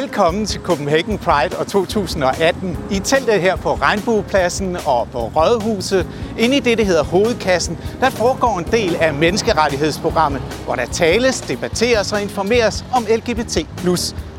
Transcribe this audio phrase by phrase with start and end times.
[0.00, 2.78] Velkommen til Copenhagen Pride og 2018.
[2.90, 6.06] I teltet her på Regnbuepladsen og på Rådhuset,
[6.38, 11.40] inde i det, der hedder Hovedkassen, der foregår en del af menneskerettighedsprogrammet, hvor der tales,
[11.40, 13.56] debatteres og informeres om LGBT+.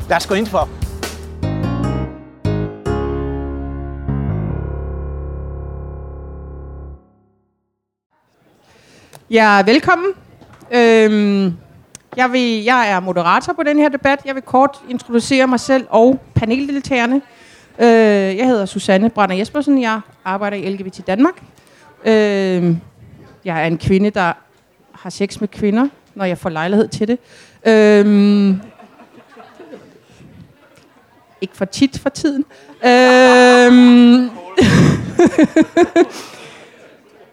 [0.08, 0.68] Lad os gå ind for.
[9.30, 10.08] Ja, velkommen.
[10.72, 11.65] Øhm,
[12.16, 14.20] jeg, vil, jeg er moderator på den her debat.
[14.24, 17.22] Jeg vil kort introducere mig selv og paneldeltagerne.
[17.78, 19.82] Øh, jeg hedder Susanne Brander Jespersen.
[19.82, 21.42] Jeg arbejder i LGBT Danmark.
[22.04, 22.76] Øh,
[23.44, 24.32] jeg er en kvinde, der
[24.92, 27.18] har sex med kvinder, når jeg får lejlighed til det.
[27.66, 28.54] Øh,
[31.40, 32.44] ikke for tit for tiden.
[32.84, 34.30] Øh,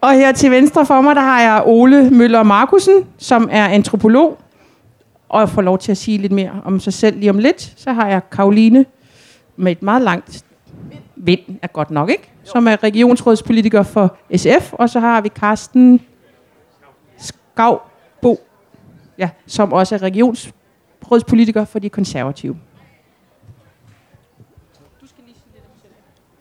[0.00, 4.38] og her til venstre for mig, der har jeg Ole Møller Markusen, som er antropolog,
[5.28, 7.74] og få lov til at sige lidt mere om sig selv lige om lidt.
[7.76, 8.84] Så har jeg Karoline
[9.56, 10.44] med et meget langt
[11.16, 12.30] vind, er godt nok, ikke?
[12.44, 16.00] Som er regionsrådspolitiker for SF, og så har vi Karsten
[17.16, 18.40] Skavbo,
[19.18, 22.56] ja, som også er regionsrådspolitiker for de konservative.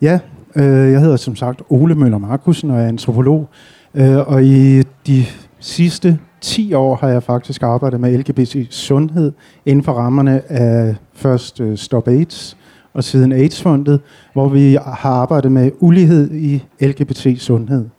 [0.02, 0.20] Ja,
[0.56, 3.50] øh, jeg hedder som sagt Ole Møller Markusen og er antropolog.
[3.94, 5.26] Øh, og i de
[5.59, 9.31] sidste 10 år har jeg faktisk arbejdet med LGBT sundhed
[9.66, 12.58] inden for rammerne af først øh, Stop AIDS
[12.94, 13.99] og siden AIDS-fondet,
[14.33, 17.89] hvor vi har arbejdet med ulighed i LGBT sundhed.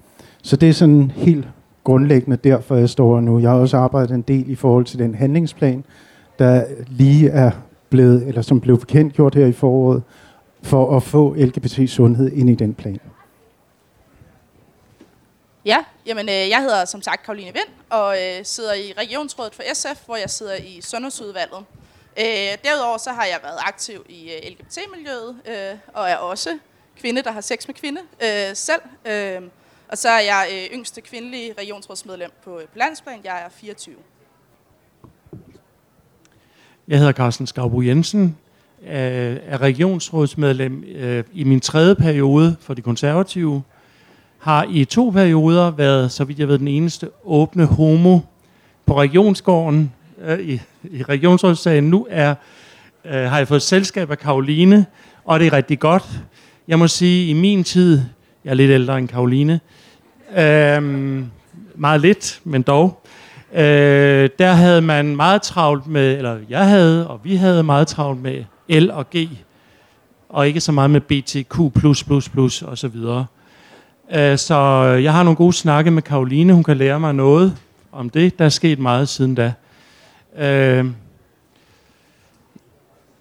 [0.43, 1.49] Så det er sådan helt
[1.85, 3.39] grundlæggende derfor, jeg står nu.
[3.39, 5.85] Jeg har også arbejdet en del i forhold til den handlingsplan,
[6.39, 7.51] der lige er
[7.91, 10.03] blevet, eller som blev bekendtgjort her i foråret,
[10.63, 13.01] for at få LGBT sundhed ind i den plan.
[15.65, 19.63] Ja, jamen øh, jeg hedder som sagt Karoline Vind og øh, sidder i Regionsrådet for
[19.75, 21.65] SF, hvor jeg sidder i Sundhedsudvalget.
[22.19, 22.25] Øh,
[22.65, 26.59] derudover så har jeg været aktiv i øh, LGBT-miljøet øh, og er også
[27.01, 28.81] kvinde, der har sex med kvinde øh, selv.
[29.07, 29.43] Øh,
[29.89, 33.21] og så er jeg øh, yngste kvindelige regionsrådsmedlem på, øh, på landsplan.
[33.25, 33.95] Jeg er 24.
[36.89, 38.39] Jeg hedder Carsten Skavbo Jensen,
[38.87, 43.63] er regionsrådsmedlem øh, i min tredje periode for de konservative
[44.45, 48.19] har i to perioder været, så vidt jeg ved, den eneste åbne homo
[48.87, 49.93] på regionsgården
[50.25, 51.85] øh, i, i regionsrådssagen.
[51.85, 52.35] Nu er,
[53.05, 54.87] øh, har jeg fået selskab af Karoline,
[55.25, 56.05] og det er rigtig godt.
[56.69, 58.01] Jeg må sige, i min tid,
[58.45, 59.61] jeg er lidt ældre end Karoline,
[60.37, 60.83] øh,
[61.75, 63.03] meget lidt, men dog,
[63.55, 68.23] øh, der havde man meget travlt med, eller jeg havde, og vi havde meget travlt
[68.23, 69.29] med L og G,
[70.29, 71.61] og ikke så meget med BTQ++
[72.69, 73.27] og så videre.
[74.13, 74.55] Øh, så
[75.03, 76.53] jeg har nogle gode snakke med Karoline.
[76.53, 77.57] Hun kan lære mig noget
[77.93, 78.39] om det.
[78.39, 79.53] Der er sket meget siden da.
[80.39, 80.87] Øh,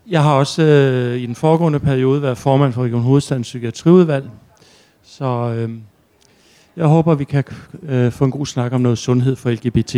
[0.10, 4.30] jeg har også øh, i den foregående periode været formand for Region Hovedstadens Psykiatriudvalg.
[5.04, 5.70] Så øh,
[6.78, 7.44] jeg håber, vi kan
[8.12, 9.96] få en god snak om noget sundhed for LGBT.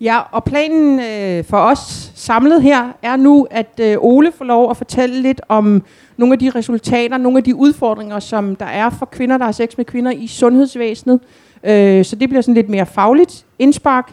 [0.00, 4.70] Ja, og planen øh, for os samlet her er nu, at øh, Ole får lov
[4.70, 5.82] at fortælle lidt om
[6.16, 9.52] nogle af de resultater, nogle af de udfordringer, som der er for kvinder, der har
[9.52, 11.20] sex med kvinder i sundhedsvæsenet.
[11.64, 14.12] Øh, så det bliver sådan lidt mere fagligt indspark.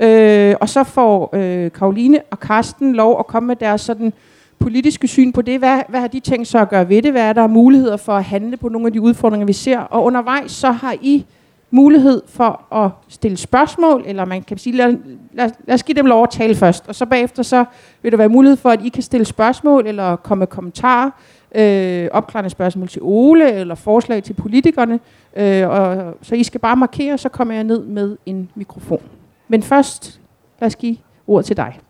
[0.00, 4.12] Øh, og så får øh, Karoline og Karsten lov at komme med deres sådan
[4.58, 5.58] politiske syn på det.
[5.58, 7.12] Hvad, hvad har de tænkt sig at gøre ved det?
[7.12, 9.78] Hvad er der muligheder for at handle på nogle af de udfordringer, vi ser?
[9.78, 11.24] Og undervejs så har I
[11.70, 14.96] mulighed for at stille spørgsmål, eller man kan sige, lad,
[15.32, 17.64] lad, lad os give dem lov at tale først, og så bagefter så
[18.02, 21.10] vil der være mulighed for, at I kan stille spørgsmål, eller komme med kommentarer,
[21.54, 25.00] øh, opklarende spørgsmål til Ole, eller forslag til politikerne,
[25.36, 29.02] øh, og, så I skal bare markere, så kommer jeg ned med en mikrofon.
[29.48, 30.20] Men først,
[30.60, 31.80] lad os give ord til dig.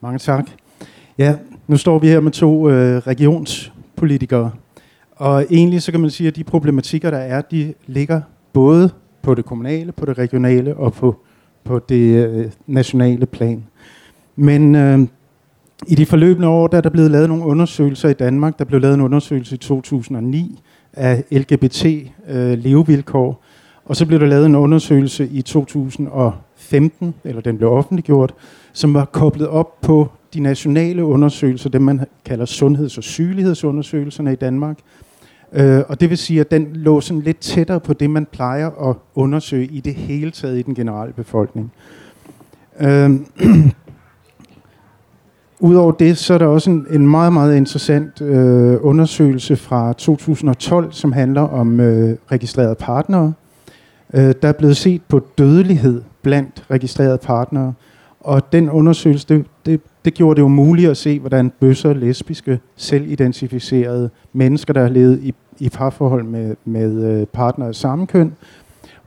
[0.00, 0.50] Mange tak.
[1.18, 1.34] Ja,
[1.66, 4.50] nu står vi her med to øh, regionspolitikere,
[5.20, 8.20] og egentlig så kan man sige, at de problematikker, der er, de ligger
[8.52, 8.90] både
[9.22, 11.16] på det kommunale, på det regionale og på,
[11.64, 13.64] på det øh, nationale plan.
[14.36, 14.98] Men øh,
[15.86, 18.58] i de forløbende år, der er der blevet lavet nogle undersøgelser i Danmark.
[18.58, 20.60] Der blev lavet en undersøgelse i 2009
[20.92, 21.86] af LGBT
[22.28, 23.44] øh, levevilkår.
[23.84, 28.34] Og så blev der lavet en undersøgelse i 2015, eller den blev offentliggjort,
[28.72, 34.36] som var koblet op på de nationale undersøgelser, det man kalder sundheds- og sygelighedsundersøgelserne i
[34.36, 34.78] Danmark,
[35.52, 38.88] Øh, og det vil sige, at den lå sådan lidt tættere på det, man plejer
[38.90, 41.72] at undersøge i det hele taget i den generelle befolkning.
[42.80, 43.10] Øh,
[45.62, 50.92] Udover det, så er der også en, en meget, meget interessant øh, undersøgelse fra 2012,
[50.92, 53.32] som handler om øh, registrerede partnere.
[54.14, 57.74] Øh, der er blevet set på dødelighed blandt registrerede partnere,
[58.20, 62.60] og den undersøgelse, det, det det gjorde det jo muligt at se, hvordan bøsser, lesbiske,
[62.76, 68.32] selvidentificerede mennesker, der har levet i, i parforhold med, med partnere partner af samme køn,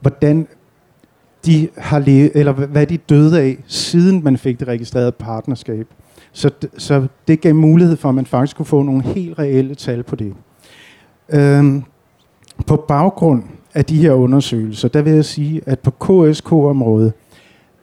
[0.01, 0.47] hvordan
[1.45, 5.87] de har levet, eller hvad de døde af, siden man fik det registrerede partnerskab.
[6.31, 10.03] Så, så det gav mulighed for, at man faktisk kunne få nogle helt reelle tal
[10.03, 10.33] på det.
[11.29, 11.83] Øhm,
[12.67, 13.43] på baggrund
[13.73, 17.13] af de her undersøgelser, der vil jeg sige, at på KSK-området,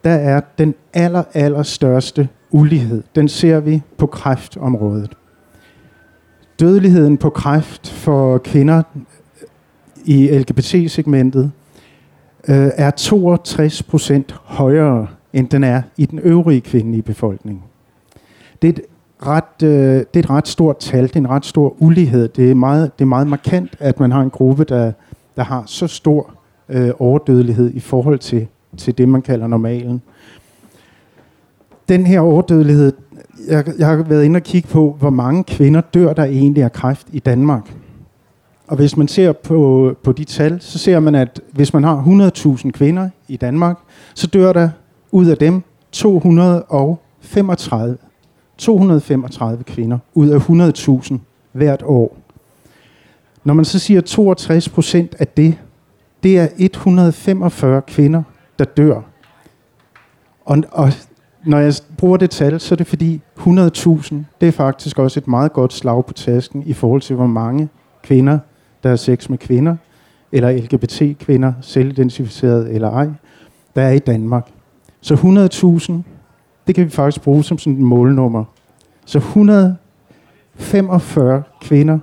[0.05, 3.03] der er den aller, aller største ulighed.
[3.15, 5.17] Den ser vi på kræftområdet.
[6.61, 8.83] Dødeligheden på kræft for kvinder
[10.05, 11.53] i LGBT-segmentet
[12.49, 17.65] øh, er 62 procent højere, end den er i den øvrige kvindelige befolkning.
[18.63, 18.81] Det er et
[19.27, 22.29] ret, øh, det er et ret stort tal, det er en ret stor ulighed.
[22.29, 24.93] Det er meget, det er meget markant, at man har en gruppe, der,
[25.37, 26.35] der har så stor
[26.69, 30.03] øh, overdødelighed i forhold til, til det, man kalder normalen.
[31.91, 32.93] Den her overdødelighed,
[33.49, 36.73] jeg, jeg har været inde og kigge på, hvor mange kvinder dør der egentlig af
[36.73, 37.75] kræft i Danmark.
[38.67, 42.31] Og hvis man ser på, på de tal, så ser man, at hvis man har
[42.65, 43.79] 100.000 kvinder i Danmark,
[44.15, 44.69] så dør der
[45.13, 47.97] ud af dem 235,
[48.59, 50.51] 235 kvinder ud af
[51.11, 51.19] 100.000
[51.53, 52.17] hvert år.
[53.45, 55.59] Når man så siger 62 procent af det,
[56.23, 58.23] det er 145 kvinder,
[58.59, 59.01] der dør.
[60.45, 60.93] Og, og
[61.45, 65.29] når jeg bruger det tal, så er det fordi 100.000, det er faktisk også et
[65.29, 67.69] meget godt slag på tasken i forhold til, hvor mange
[68.03, 68.39] kvinder,
[68.83, 69.77] der er sex med kvinder,
[70.33, 73.09] eller LGBT-kvinder, selvidentificeret eller ej,
[73.77, 74.51] der er i Danmark.
[75.01, 75.93] Så 100.000,
[76.67, 78.45] det kan vi faktisk bruge som sådan et målnummer.
[79.05, 81.99] Så 145 kvinder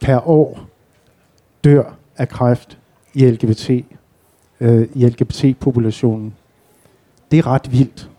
[0.00, 0.60] per år
[1.64, 1.84] dør
[2.16, 2.78] af kræft
[3.14, 3.70] i LGBT,
[4.60, 6.34] øh, i LGBT-populationen.
[7.30, 8.10] Det er ret vildt.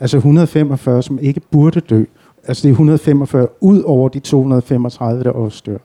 [0.00, 2.04] Altså 145, som ikke burde dø.
[2.46, 5.78] Altså det er 145 ud over de 235, der også dør.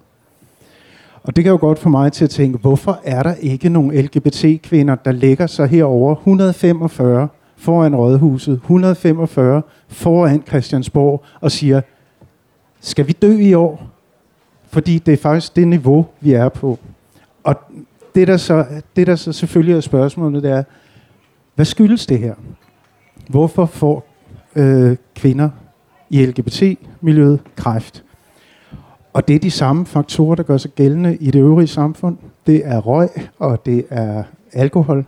[1.23, 3.95] Og det kan jo godt få mig til at tænke, hvorfor er der ikke nogen
[3.95, 7.27] LGBT-kvinder, der lægger sig herover 145
[7.57, 11.81] foran Rådhuset, 145 foran Christiansborg og siger,
[12.81, 13.87] skal vi dø i år?
[14.67, 16.79] Fordi det er faktisk det niveau, vi er på.
[17.43, 17.55] Og
[18.15, 18.65] det der så,
[18.95, 20.63] det der så selvfølgelig er spørgsmålet, det er,
[21.55, 22.33] hvad skyldes det her?
[23.29, 24.07] Hvorfor får
[24.55, 25.49] øh, kvinder
[26.09, 28.03] i LGBT-miljøet kræft?
[29.13, 32.17] Og det er de samme faktorer, der gør sig gældende i det øvrige samfund.
[32.47, 34.23] Det er røg, og det er
[34.53, 35.05] alkohol.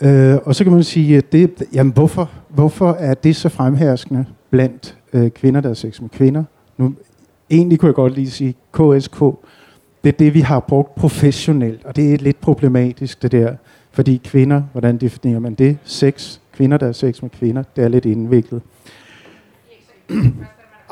[0.00, 4.24] Øh, og så kan man sige, at det, jamen hvorfor, hvorfor er det så fremherskende
[4.50, 6.44] blandt øh, kvinder, der er sex med kvinder?
[6.78, 6.94] Nu,
[7.50, 9.20] egentlig kunne jeg godt lige sige KSK.
[10.04, 13.54] Det er det, vi har brugt professionelt, og det er lidt problematisk, det der.
[13.92, 15.78] Fordi kvinder, hvordan definerer man det?
[15.84, 18.62] Sex, kvinder, der har sex med kvinder, det er lidt indviklet.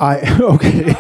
[0.01, 0.95] Ej, okay.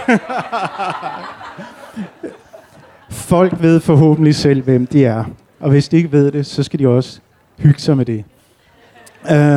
[3.11, 5.25] Folk ved forhåbentlig selv, hvem de er.
[5.61, 7.21] Og hvis de ikke ved det, så skal de også
[7.59, 8.25] hygge sig med det.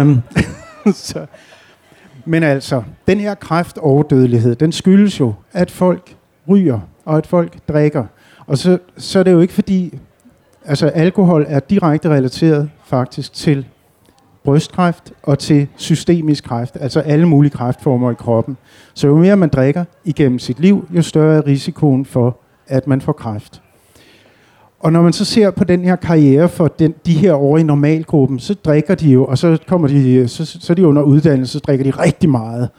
[0.01, 0.21] Um,
[0.93, 1.25] så.
[2.25, 6.15] Men altså, den her kræftoverdødelighed, den skyldes jo, at folk
[6.49, 8.05] ryger, og at folk drikker.
[8.47, 9.99] Og så, så er det jo ikke fordi,
[10.65, 13.65] altså alkohol er direkte relateret faktisk til
[14.43, 18.57] brystkræft og til systemisk kræft, altså alle mulige kræftformer i kroppen.
[18.93, 22.37] Så jo mere man drikker igennem sit liv, jo større er risikoen for,
[22.67, 23.61] at man får kræft.
[24.79, 27.63] Og når man så ser på den her karriere for den, de her over i
[27.63, 31.53] normalgruppen, så drikker de jo, og så, kommer de, så, så er de under uddannelse,
[31.53, 32.69] så drikker de rigtig meget.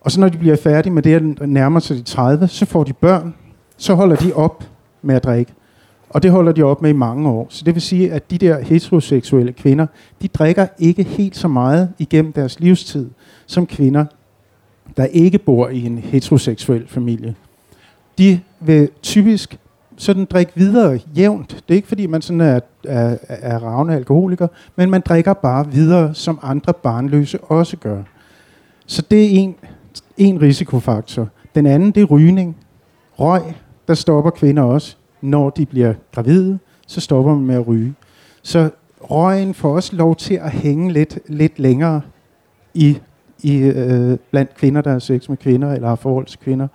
[0.00, 2.92] Og så når de bliver færdige med det, nærmer sig de 30, så får de
[2.92, 3.34] børn,
[3.76, 4.64] så holder de op
[5.02, 5.52] med at drikke.
[6.14, 7.46] Og det holder de op med i mange år.
[7.50, 9.86] Så det vil sige, at de der heteroseksuelle kvinder,
[10.22, 13.10] de drikker ikke helt så meget igennem deres livstid,
[13.46, 14.04] som kvinder,
[14.96, 17.34] der ikke bor i en heteroseksuel familie.
[18.18, 19.58] De vil typisk
[19.96, 21.50] sådan drikke videre jævnt.
[21.50, 25.72] Det er ikke fordi, man sådan er, er, er ravne alkoholiker, men man drikker bare
[25.72, 28.02] videre, som andre barnløse også gør.
[28.86, 29.54] Så det er en,
[30.16, 31.28] en risikofaktor.
[31.54, 32.56] Den anden, det er rygning.
[33.18, 33.42] Røg,
[33.88, 37.94] der stopper kvinder også når de bliver gravide, så stopper man med at ryge.
[38.42, 42.00] Så røgen får også lov til at hænge lidt, lidt længere
[42.74, 42.98] i,
[43.42, 46.68] i øh, blandt kvinder, der har sex med kvinder, eller har forhold til kvinder.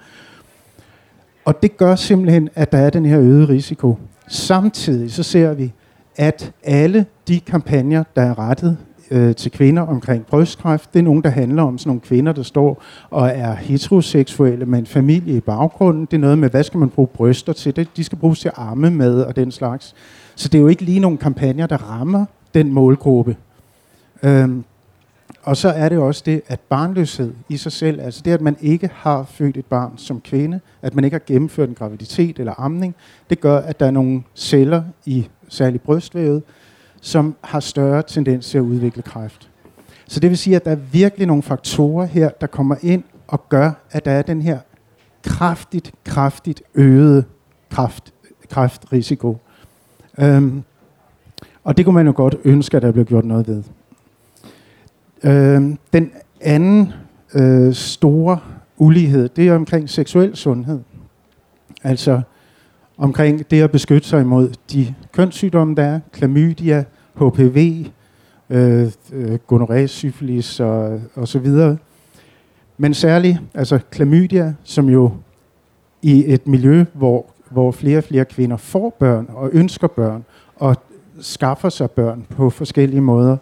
[1.46, 3.98] Og det gør simpelthen, at der er den her øgede risiko.
[4.28, 5.74] Samtidig så ser vi,
[6.16, 8.78] at alle de kampagner, der er rettet
[9.12, 10.94] øh, til kvinder omkring brystkræft.
[10.94, 14.80] Det er nogen, der handler om sådan nogle kvinder, der står og er heteroseksuelle med
[14.80, 16.06] en familie i baggrunden.
[16.06, 17.76] Det er noget med, hvad skal man bruge bryster til?
[17.76, 19.96] Det, de skal bruges til arme med og den slags.
[20.36, 23.36] Så det er jo ikke lige nogle kampagner, der rammer den målgruppe.
[24.24, 24.64] Øhm,
[25.44, 28.58] Og så er det også det, at barnløshed i sig selv, altså det, at man
[28.62, 32.54] ikke har født et barn som kvinde, at man ikke har gennemført en graviditet eller
[32.58, 32.96] amning,
[33.30, 36.44] det gør, at der er nogle celler i særligt brystvævet,
[37.02, 39.50] som har større tendens til at udvikle kræft.
[40.08, 43.50] Så det vil sige, at der er virkelig nogle faktorer her, der kommer ind og
[43.50, 44.60] gør, at der er den her
[45.24, 47.24] kraftigt, kraftigt øgede
[47.70, 48.14] kræft,
[48.50, 49.38] kræftrisiko.
[50.20, 50.64] Øhm,
[51.64, 53.64] og det kunne man jo godt ønske, at der blev gjort noget ved.
[55.24, 56.94] Øhm, den anden
[57.34, 58.40] øh, store
[58.78, 60.80] ulighed, det er omkring seksuel sundhed.
[61.84, 62.22] Altså
[63.00, 66.84] omkring det at beskytte sig imod de kønssygdomme, der er, klamydia,
[67.16, 67.86] HPV,
[68.50, 71.78] øh, øh, syfilis og, og så videre.
[72.78, 75.12] Men særligt, altså klamydia, som jo
[76.02, 80.26] i et miljø, hvor, hvor flere og flere kvinder får børn og ønsker børn
[80.56, 80.76] og
[81.20, 83.38] skaffer sig børn på forskellige måder,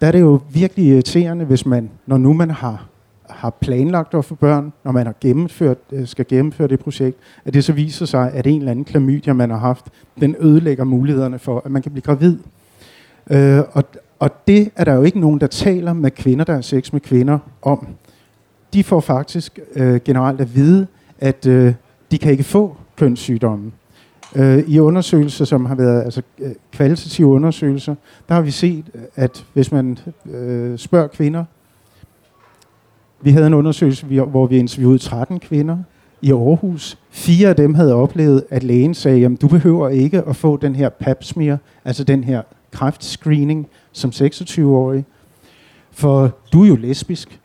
[0.00, 2.86] der er det jo virkelig irriterende, hvis man, når nu man har,
[3.30, 7.54] har planlagt at få børn, når man har gennemført, øh, skal gennemføre det projekt, at
[7.54, 9.84] det så viser sig, at en eller anden klamydia, man har haft,
[10.20, 12.38] den ødelægger mulighederne for, at man kan blive gravid.
[13.30, 13.84] Øh, og,
[14.18, 17.00] og det er der jo ikke nogen, der taler med kvinder, der har sex med
[17.00, 17.88] kvinder, om.
[18.72, 20.86] De får faktisk øh, generelt at vide,
[21.18, 21.74] at øh,
[22.10, 23.72] de kan ikke få kønssygdomme.
[24.36, 27.94] Øh, I undersøgelser, som har været altså, øh, kvalitative undersøgelser,
[28.28, 28.84] der har vi set,
[29.16, 29.98] at hvis man
[30.30, 31.44] øh, spørger kvinder,
[33.20, 35.78] vi havde en undersøgelse, hvor vi interviewede 13 kvinder
[36.22, 36.98] i Aarhus.
[37.10, 40.74] Fire af dem havde oplevet, at lægen sagde, at du behøver ikke at få den
[40.74, 45.04] her pap smear, altså den her kræftscreening som 26-årig,
[45.90, 47.40] for du er jo lesbisk.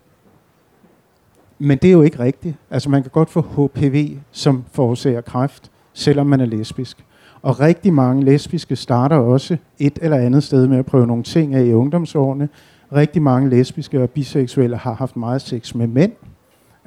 [1.59, 2.55] Men det er jo ikke rigtigt.
[2.71, 7.05] Altså man kan godt få HPV, som forårsager kræft, selvom man er lesbisk.
[7.41, 11.55] Og rigtig mange lesbiske starter også et eller andet sted med at prøve nogle ting
[11.55, 12.49] af i ungdomsårene.
[12.93, 16.11] Rigtig mange lesbiske og biseksuelle har haft meget sex med mænd.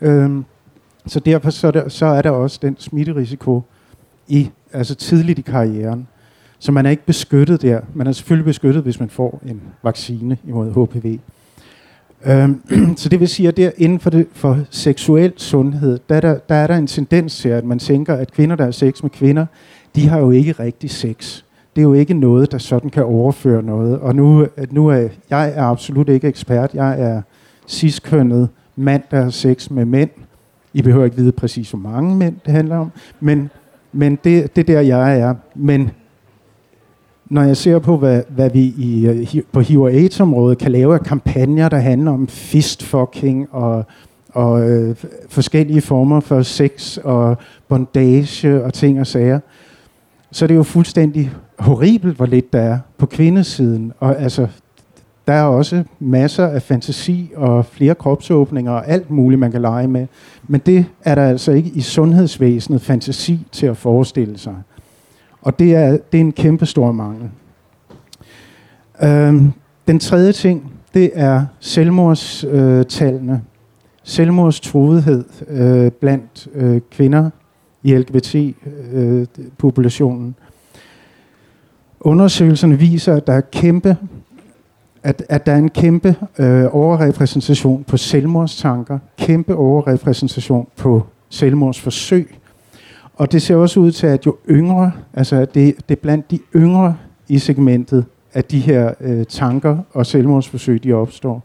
[0.02, 0.44] Øhm,
[1.06, 3.62] så derfor så er, der, så er der også den smitterisiko
[4.28, 6.08] i, altså tidligt i karrieren.
[6.58, 7.80] Så man er ikke beskyttet der.
[7.94, 11.18] Man er selvfølgelig beskyttet, hvis man får en vaccine imod HPV.
[12.26, 12.62] Øhm,
[12.96, 16.54] så det vil sige, at der inden for, det, for seksuel sundhed, der, der, der
[16.54, 19.46] er der en tendens til, at man tænker, at kvinder, der har sex med kvinder,
[19.94, 21.42] de har jo ikke rigtig sex.
[21.76, 23.98] Det er jo ikke noget, der sådan kan overføre noget.
[23.98, 26.74] Og nu, øh, nu er jeg er absolut ikke ekspert.
[26.74, 27.22] Jeg er
[27.68, 30.10] ciskønnet mand, der har sex med mænd.
[30.74, 32.92] I behøver ikke vide præcis, hvor mange mænd det handler om.
[33.20, 33.50] Men,
[33.92, 35.34] men det, det der, jeg er.
[35.54, 35.90] Men
[37.30, 40.94] når jeg ser på, hvad, hvad vi i, øh, på HIV og AIDS-området kan lave
[40.94, 43.84] af kampagner, der handler om fistfucking og,
[44.28, 44.96] og øh,
[45.28, 47.36] forskellige former for sex og
[47.68, 49.40] bondage og ting og sager,
[50.30, 53.92] så det er det jo fuldstændig horribelt, hvor lidt der er på kvindesiden.
[54.00, 54.46] Og altså,
[55.26, 59.88] der er også masser af fantasi og flere kropsåbninger og alt muligt, man kan lege
[59.88, 60.06] med.
[60.48, 64.54] Men det er der altså ikke i sundhedsvæsenet fantasi til at forestille sig.
[65.42, 67.30] Og det er, det er en kæmpe stor mangel.
[69.02, 69.52] Øhm,
[69.88, 73.32] den tredje ting, det er selvmordstallene.
[73.32, 73.38] Øh,
[74.08, 77.30] Selvmordstruethed øh, blandt øh, kvinder
[77.82, 80.28] i LGBT-populationen.
[80.28, 80.34] Øh,
[82.00, 83.96] Undersøgelserne viser, at der er kæmpe
[85.02, 92.38] at, at der er en kæmpe øh, overrepræsentation på selvmordstanker, kæmpe overrepræsentation på selvmordsforsøg,
[93.14, 96.38] og det ser også ud til, at jo yngre, altså det, det er blandt de
[96.56, 96.96] yngre
[97.28, 101.42] i segmentet, at de her øh, tanker og selvmordsforsøg, de opstår.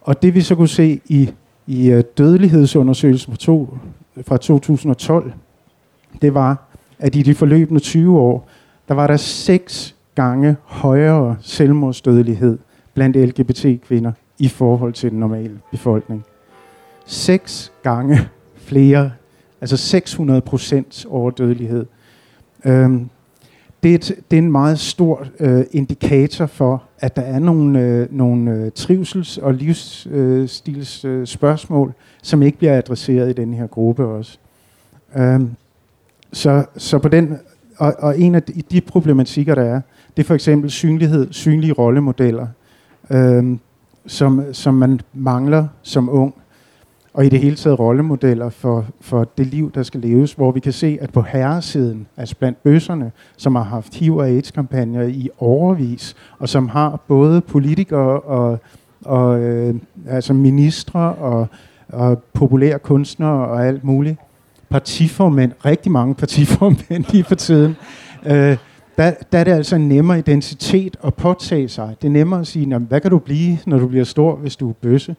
[0.00, 1.30] Og det vi så kunne se i,
[1.66, 3.78] i uh, dødelighedsundersøgelsen fra, to,
[4.26, 5.32] fra 2012,
[6.22, 8.48] det var, at i de forløbende 20 år,
[8.88, 12.58] der var der seks gange højere selvmordsdødelighed
[12.94, 16.24] blandt LGBT-kvinder i forhold til den normale befolkning.
[17.06, 18.18] Seks gange
[18.56, 19.10] flere
[19.60, 21.86] Altså 600 procent overdødelighed.
[22.64, 23.08] Øhm,
[23.82, 27.80] det, er et, det er en meget stor øh, indikator for, at der er nogle,
[27.80, 31.92] øh, nogle øh, trivsels- og livsstils øh, spørgsmål,
[32.22, 34.38] som ikke bliver adresseret i den her gruppe også.
[35.16, 35.50] Øhm,
[36.32, 37.38] så, så på den,
[37.78, 39.80] og, og en af de, de problematikker, der er,
[40.16, 42.46] det er for eksempel synlighed, synlige rollemodeller,
[43.10, 43.56] øh,
[44.06, 46.34] som, som man mangler som ung.
[47.14, 50.60] Og i det hele taget rollemodeller for, for det liv, der skal leves, hvor vi
[50.60, 55.30] kan se, at på herresiden, altså blandt bøsserne, som har haft HIV- og AIDS-kampagner i
[55.38, 58.58] overvis, og som har både politikere og,
[59.04, 59.74] og øh,
[60.08, 61.46] altså ministre og,
[61.88, 64.18] og populære kunstnere og alt muligt,
[64.70, 67.76] partiformænd, rigtig mange partiformænd lige for tiden,
[68.26, 68.56] øh,
[68.96, 71.96] der, der er det altså en nemmere identitet at påtage sig.
[72.02, 74.68] Det er nemmere at sige, hvad kan du blive, når du bliver stor, hvis du
[74.68, 75.16] er bøsse?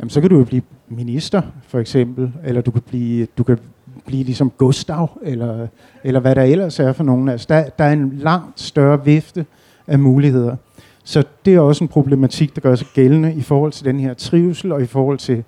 [0.00, 3.58] Jamen, så kan du jo blive minister, for eksempel, eller du kan blive, du kan
[4.06, 5.66] blive ligesom Gustav, eller,
[6.04, 7.28] eller hvad der ellers er for nogen.
[7.28, 9.46] Altså, der, der er en langt større vifte
[9.86, 10.56] af muligheder.
[11.04, 14.14] Så det er også en problematik, der gør sig gældende i forhold til den her
[14.14, 15.44] trivsel, og i forhold til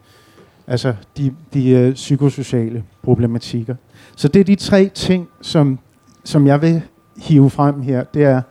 [0.67, 3.75] altså, de, de øh, psykosociale problematikker.
[4.17, 5.79] Så det er de tre ting, som,
[6.25, 6.83] som jeg vil
[7.17, 8.05] hive frem her.
[8.05, 8.43] Det er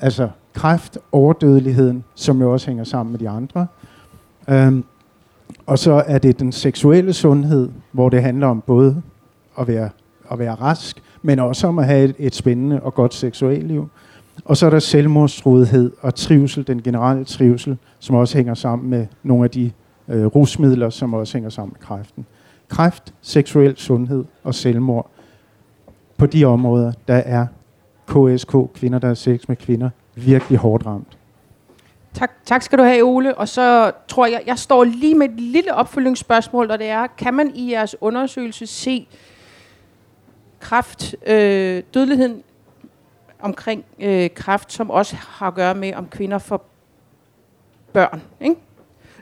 [0.00, 3.66] altså kræft, overdødeligheden, som jo også hænger sammen med de andre.
[4.48, 4.84] Øhm,
[5.66, 9.02] og så er det den seksuelle sundhed, hvor det handler om både
[9.60, 9.90] at være,
[10.30, 13.88] at være rask, men også om at have et, et spændende og godt seksualliv.
[14.44, 19.06] Og så er der selvmordstrodighed og trivsel, den generelle trivsel, som også hænger sammen med
[19.22, 19.70] nogle af de
[20.08, 22.26] øh, rusmidler, som også hænger sammen med kræften.
[22.68, 25.10] Kræft, seksuel sundhed og selvmord.
[26.16, 27.46] På de områder, der er
[28.06, 31.18] KSK, kvinder, der er sex med kvinder, virkelig hårdt ramt.
[32.14, 33.38] Tak, tak skal du have, Ole.
[33.38, 37.34] Og så tror jeg, jeg står lige med et lille opfølgningsspørgsmål, og det er, kan
[37.34, 39.08] man i jeres undersøgelse se
[40.60, 42.42] kræft, øh, dødeligheden
[43.40, 46.66] omkring øh, kræft, som også har at gøre med, om kvinder får
[47.92, 48.22] børn.
[48.40, 48.56] Ikke?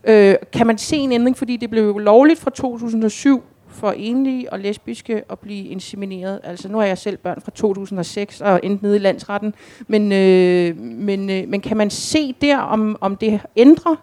[0.07, 4.59] Øh, kan man se en ændring, fordi det blev lovligt fra 2007 for enlige og
[4.59, 6.41] lesbiske at blive insemineret.
[6.45, 9.55] Altså nu har jeg selv børn fra 2006 og endte nede i landsretten.
[9.89, 13.95] Men, øh, men, øh, men kan man se der, om, om det ændrer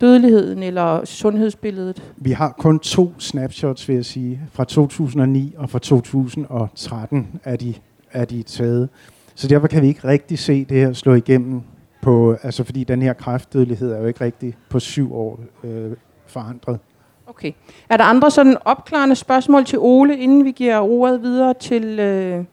[0.00, 2.12] dødeligheden eller sundhedsbilledet?
[2.16, 4.40] Vi har kun to snapshots, vil jeg sige.
[4.52, 7.74] Fra 2009 og fra 2013 er de,
[8.12, 8.88] er de taget.
[9.34, 11.62] Så derfor kan vi ikke rigtig se det her slå igennem
[12.02, 15.92] på, altså fordi den her kræftdødelighed er jo ikke rigtig på syv år øh,
[16.26, 16.78] forandret.
[17.26, 17.52] Okay.
[17.88, 22.44] Er der andre sådan opklarende spørgsmål til Ole, inden vi giver ordet videre til øh,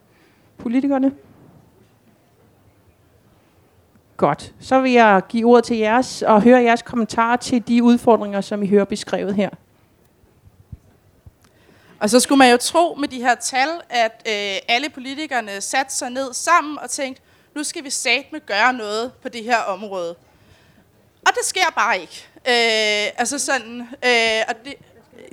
[0.58, 1.12] politikerne?
[4.18, 4.54] Godt.
[4.60, 8.64] Så vil jeg give ordet til jeres og høre jeres kommentarer til de udfordringer, som
[8.64, 9.50] I hører beskrevet her.
[12.00, 15.96] Og så skulle man jo tro med de her tal, at øh, alle politikerne satte
[15.96, 17.22] sig ned sammen og tænkte,
[17.58, 20.16] nu skal vi satme gøre noget på det her område.
[21.28, 22.28] Og det sker bare ikke.
[22.36, 24.74] Øh, altså sådan, øh, og det,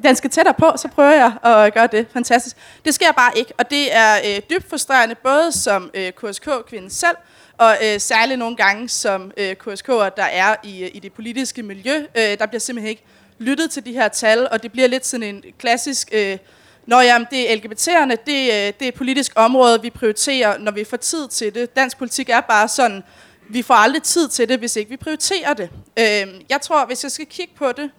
[0.02, 2.06] den skal tættere på, så prøver jeg at gøre det.
[2.12, 2.56] Fantastisk.
[2.84, 7.16] Det sker bare ikke, og det er øh, dybt frustrerende, både som øh, KSK-kvinde selv,
[7.58, 12.06] og øh, særligt nogle gange som øh, KSK'er, der er i, i det politiske miljø.
[12.14, 13.04] Øh, der bliver simpelthen ikke
[13.38, 16.08] lyttet til de her tal, og det bliver lidt sådan en klassisk...
[16.12, 16.38] Øh,
[16.87, 20.73] Nå ja, det er LGBT'erne, det, øh, det er et politisk område, vi prioriterer, når
[20.73, 21.77] vi får tid til det.
[21.77, 23.03] Dansk politik er bare sådan,
[23.49, 25.70] vi får aldrig tid til det, hvis ikke vi prioriterer det.
[25.99, 27.90] Øh, jeg tror, hvis jeg skal kigge på det,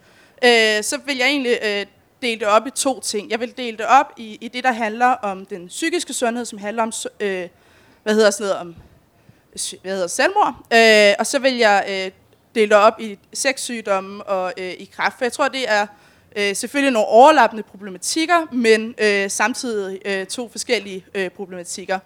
[0.43, 1.85] øh, så vil jeg egentlig øh,
[2.21, 3.31] dele det op i to ting.
[3.31, 6.59] Jeg vil dele det op i, i det, der handler om den psykiske sundhed, som
[6.59, 7.47] handler om, øh,
[8.03, 8.75] hvad hedder sådan noget, om
[9.81, 10.53] hvad hedder selvmord.
[10.73, 12.11] Øh, og så vil jeg øh,
[12.55, 15.17] dele det op i sexsygdomme og øh, i kræft.
[15.17, 15.87] For jeg tror, det er
[16.35, 21.99] øh, selvfølgelig nogle overlappende problematikker, men øh, samtidig øh, to forskellige øh, problematikker.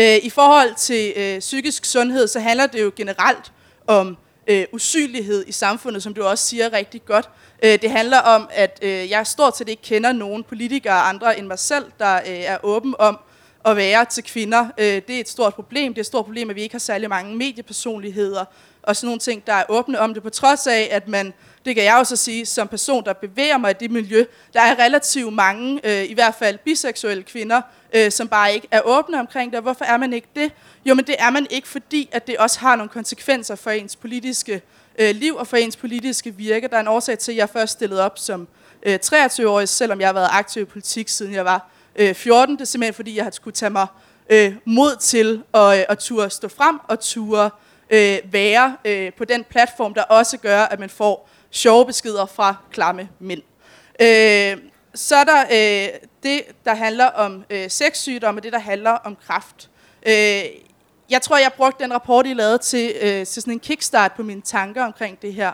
[0.00, 3.52] Øh, I forhold til øh, psykisk sundhed, så handler det jo generelt
[3.86, 4.16] om
[4.46, 7.30] øh, usynlighed i samfundet, som du også siger rigtig godt.
[7.62, 11.46] Øh, det handler om, at øh, jeg stort set ikke kender nogen politikere andre end
[11.46, 13.18] mig selv, der øh, er åben om
[13.64, 14.66] at være til kvinder.
[14.78, 15.94] Øh, det er et stort problem.
[15.94, 18.44] Det er et stort problem, at vi ikke har særlig mange mediepersonligheder
[18.82, 21.74] og sådan nogle ting, der er åbne om det, på trods af, at man det
[21.74, 25.32] kan jeg også sige, som person, der bevæger mig i det miljø, der er relativt
[25.32, 27.60] mange, øh, i hvert fald biseksuelle kvinder,
[27.94, 29.62] øh, som bare ikke er åbne omkring det.
[29.62, 30.52] hvorfor er man ikke det?
[30.84, 33.96] Jo, men det er man ikke, fordi at det også har nogle konsekvenser for ens
[33.96, 34.62] politiske
[34.98, 36.68] øh, liv og for ens politiske virke.
[36.68, 38.48] Der er en årsag til, at jeg først stillede op som
[38.82, 42.54] øh, 23-årig, selvom jeg har været aktiv i politik, siden jeg var øh, 14.
[42.54, 43.86] Det er simpelthen, fordi jeg har skulle tage mig
[44.30, 47.50] øh, mod til at, øh, at turde stå frem og turde
[47.90, 52.56] øh, være øh, på den platform, der også gør, at man får sjove beskeder fra
[52.70, 53.42] klamme mænd.
[54.00, 54.56] Øh,
[54.94, 55.88] så er der øh,
[56.22, 59.70] det, der handler om øh, sexsygdomme, og det, der handler om kraft.
[60.06, 60.44] Øh,
[61.10, 64.22] jeg tror, jeg brugte den rapport, I lavede til, øh, til sådan en kickstart på
[64.22, 65.52] mine tanker omkring det her,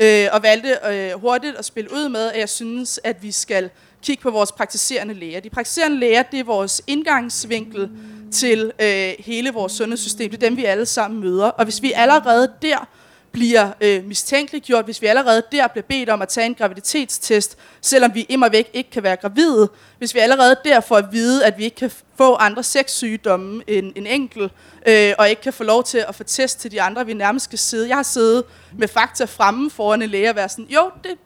[0.00, 3.70] øh, og valgte øh, hurtigt at spille ud med, at jeg synes, at vi skal
[4.02, 5.40] kigge på vores praktiserende læger.
[5.40, 7.90] De praktiserende læger, det er vores indgangsvinkel
[8.32, 10.30] til øh, hele vores sundhedssystem.
[10.30, 11.46] Det er dem, vi alle sammen møder.
[11.46, 12.88] Og hvis vi allerede der
[13.32, 18.14] bliver øh, mistænkeliggjort, hvis vi allerede der bliver bedt om at tage en graviditetstest, selvom
[18.14, 21.58] vi immer væk ikke kan være gravide, hvis vi allerede der får at vide, at
[21.58, 24.52] vi ikke kan få andre sexsygdomme end en enkelt,
[24.86, 27.44] øh, og ikke kan få lov til at få test til de andre, vi nærmest
[27.44, 27.88] skal sidde.
[27.88, 28.44] Jeg har siddet
[28.78, 31.18] med fakta fremme foran en læge og været sådan, jo, det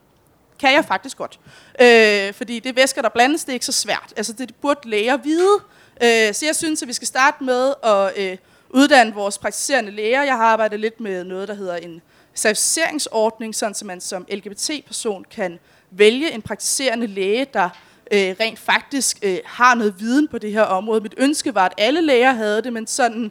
[0.59, 1.41] kan jeg faktisk godt.
[1.81, 4.13] Øh, fordi det væsker, der blandes, det er ikke så svært.
[4.17, 5.61] Altså, det burde læger vide.
[6.03, 8.37] Øh, så jeg synes, at vi skal starte med at øh,
[8.75, 10.23] uddanne vores praktiserende læger.
[10.23, 12.03] Jeg har arbejdet lidt med noget, der hedder en
[12.35, 15.59] certificeringsordning, sådan så man som LGBT-person kan
[15.91, 17.69] vælge en praktiserende læge, der
[18.13, 21.01] øh, rent faktisk øh, har noget viden på det her område.
[21.01, 23.31] Mit ønske var, at alle læger havde det, men sådan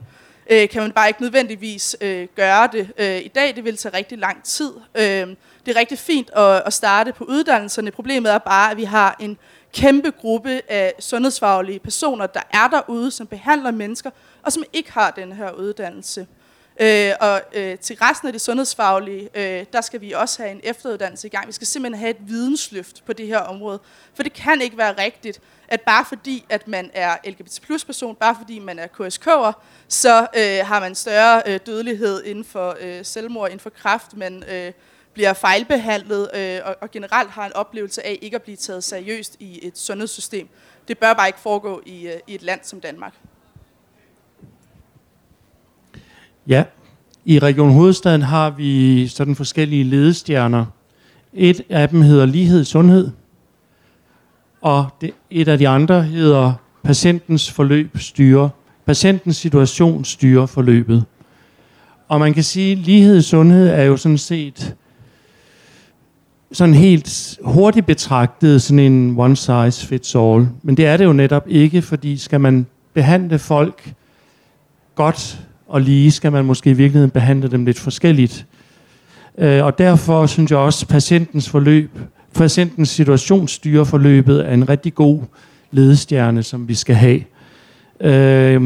[0.50, 3.56] øh, kan man bare ikke nødvendigvis øh, gøre det øh, i dag.
[3.56, 4.72] Det vil tage rigtig lang tid.
[4.96, 5.28] Øh,
[5.66, 7.92] det er rigtig fint at, at starte på uddannelserne.
[7.92, 9.38] Problemet er bare, at vi har en
[9.74, 14.10] kæmpe gruppe af sundhedsfaglige personer, der er derude, som behandler mennesker,
[14.44, 16.28] og som ikke har den her uddannelse.
[16.80, 20.62] Øh, og øh, til resten af det sundhedsfaglige, øh, der skal vi også have en
[20.64, 21.48] efteruddannelse i gang.
[21.48, 23.80] Vi skal simpelthen have et vidensløft på det her område.
[24.14, 28.16] For det kan ikke være rigtigt, at bare fordi, at man er LGBT plus person,
[28.16, 33.06] bare fordi man er KSK'er, så øh, har man større øh, dødelighed inden for øh,
[33.06, 34.72] selvmord, inden for kræft, men øh,
[35.14, 39.36] bliver fejlbehandlet øh, og, og generelt har en oplevelse af ikke at blive taget seriøst
[39.40, 40.50] i et sundhedssystem.
[40.88, 43.14] Det bør bare ikke foregå i, øh, i et land som Danmark.
[46.48, 46.64] Ja,
[47.26, 50.66] i Region Hovedstaden har vi sådan forskellige ledestjerner.
[51.34, 53.10] Et af dem hedder lighed i sundhed,
[54.62, 56.54] og det, et af de andre hedder
[56.84, 58.50] patientens forløb styrer,
[58.86, 61.06] Patientens situation styrer forløbet.
[62.08, 64.76] Og man kan sige, at lighed i sundhed er jo sådan set
[66.52, 70.48] sådan helt hurtigt betragtet sådan en one size fits all.
[70.62, 73.94] Men det er det jo netop ikke, fordi skal man behandle folk
[74.96, 75.40] godt
[75.74, 78.46] og lige, skal man måske i virkeligheden behandle dem lidt forskelligt.
[79.38, 82.00] Øh, og derfor synes jeg også, at patientens forløb,
[82.34, 85.20] patientens situationsstyre forløbet er en rigtig god
[85.72, 87.22] ledestjerne, som vi skal have.
[88.02, 88.62] Øh,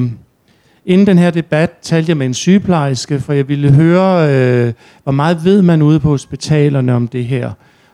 [0.86, 5.12] inden den her debat talte jeg med en sygeplejerske, for jeg ville høre, øh, hvor
[5.12, 7.52] meget ved man ude på hospitalerne om det her.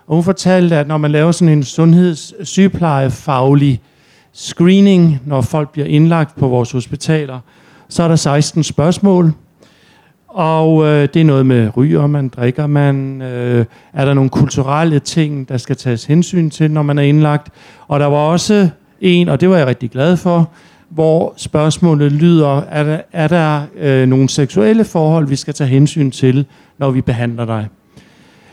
[0.08, 3.82] Og hun fortalte, at når man laver sådan en sundhedssygeplejefaglig
[4.32, 7.40] screening, når folk bliver indlagt på vores hospitaler,
[7.94, 9.34] så er der 16 spørgsmål.
[10.28, 15.00] Og øh, det er noget med ryger man, drikker man, øh, er der nogle kulturelle
[15.00, 17.50] ting, der skal tages hensyn til, når man er indlagt.
[17.88, 18.70] Og der var også
[19.02, 20.50] en, og det var jeg rigtig glad for,
[20.90, 26.12] hvor spørgsmålet lyder, er der, er der øh, nogle seksuelle forhold, vi skal tage hensyn
[26.12, 26.46] til,
[26.78, 27.68] når vi behandler dig?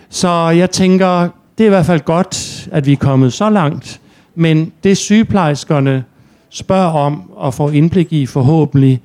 [0.09, 4.01] Så jeg tænker, det er i hvert fald godt, at vi er kommet så langt.
[4.35, 6.05] Men det sygeplejerskerne
[6.51, 9.01] spørger om og får indblik i forhåbentlig,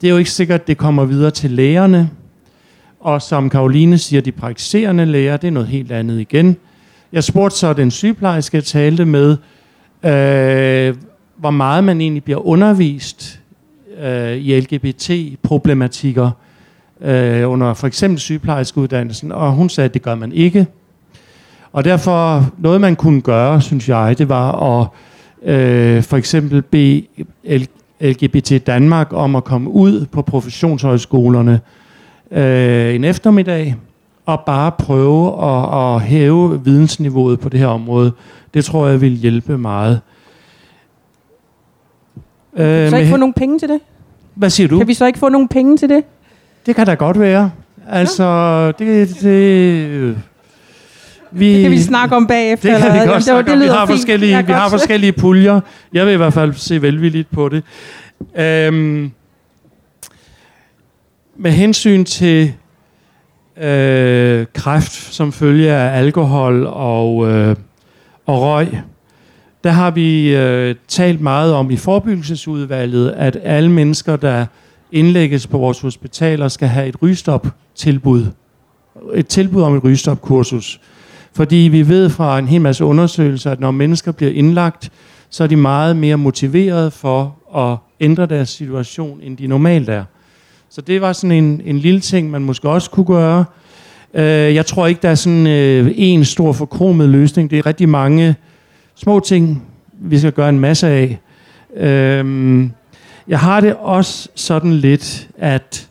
[0.00, 2.10] det er jo ikke sikkert, at det kommer videre til lægerne.
[3.00, 6.56] Og som Karoline siger, de praktiserende læger, det er noget helt andet igen.
[7.12, 9.36] Jeg spurgte så den sygeplejerske, jeg talte med,
[10.04, 10.96] øh,
[11.36, 13.40] hvor meget man egentlig bliver undervist
[14.02, 16.30] øh, i LGBT-problematikker
[17.00, 20.66] øh, under for eksempel sygeplejerskeuddannelsen, og hun sagde, at det gør man ikke.
[21.72, 24.86] Og derfor, noget man kunne gøre, synes jeg, det var at
[25.50, 27.06] øh, for eksempel bede
[28.00, 31.60] LGBT Danmark om at komme ud på professionshøjskolerne
[32.30, 33.76] øh, en eftermiddag
[34.26, 38.12] og bare prøve at, at hæve vidensniveauet på det her område.
[38.54, 40.00] Det tror jeg vil hjælpe meget.
[42.56, 43.80] Kan vi så øh, ikke få nogle penge til det?
[44.34, 44.78] Hvad siger du?
[44.78, 46.04] Kan vi så ikke få nogle penge til det?
[46.66, 47.50] Det kan da godt være.
[47.88, 48.84] Altså, ja.
[48.84, 50.18] det, det,
[51.32, 52.72] vi, det kan vi snakke om bagefter.
[52.72, 55.60] Det kan eller, vi godt det, det, det vi har, forskellige, vi har forskellige puljer.
[55.92, 57.62] Jeg vil i hvert fald se velvilligt på det.
[58.38, 59.10] Øhm,
[61.36, 62.52] med hensyn til
[63.60, 67.56] øh, kræft som følge af alkohol og, øh,
[68.26, 68.68] og røg,
[69.64, 74.46] der har vi øh, talt meget om i forebyggelsesudvalget, at alle mennesker, der
[74.92, 78.26] indlægges på vores hospitaler, skal have et rygestop-tilbud.
[79.14, 80.80] Et tilbud om et rygestop-kursus.
[81.32, 84.90] Fordi vi ved fra en hel masse undersøgelser, at når mennesker bliver indlagt,
[85.30, 90.04] så er de meget mere motiveret for at ændre deres situation, end de normalt er.
[90.70, 93.44] Så det var sådan en, en lille ting, man måske også kunne gøre.
[94.14, 95.46] Øh, jeg tror ikke, der er sådan
[95.86, 97.50] uh, en stor forkromet løsning.
[97.50, 98.36] Det er rigtig mange
[98.94, 99.62] små ting,
[99.92, 101.18] vi skal gøre en masse af.
[101.76, 102.68] Øh,
[103.28, 105.88] jeg har det også sådan lidt, at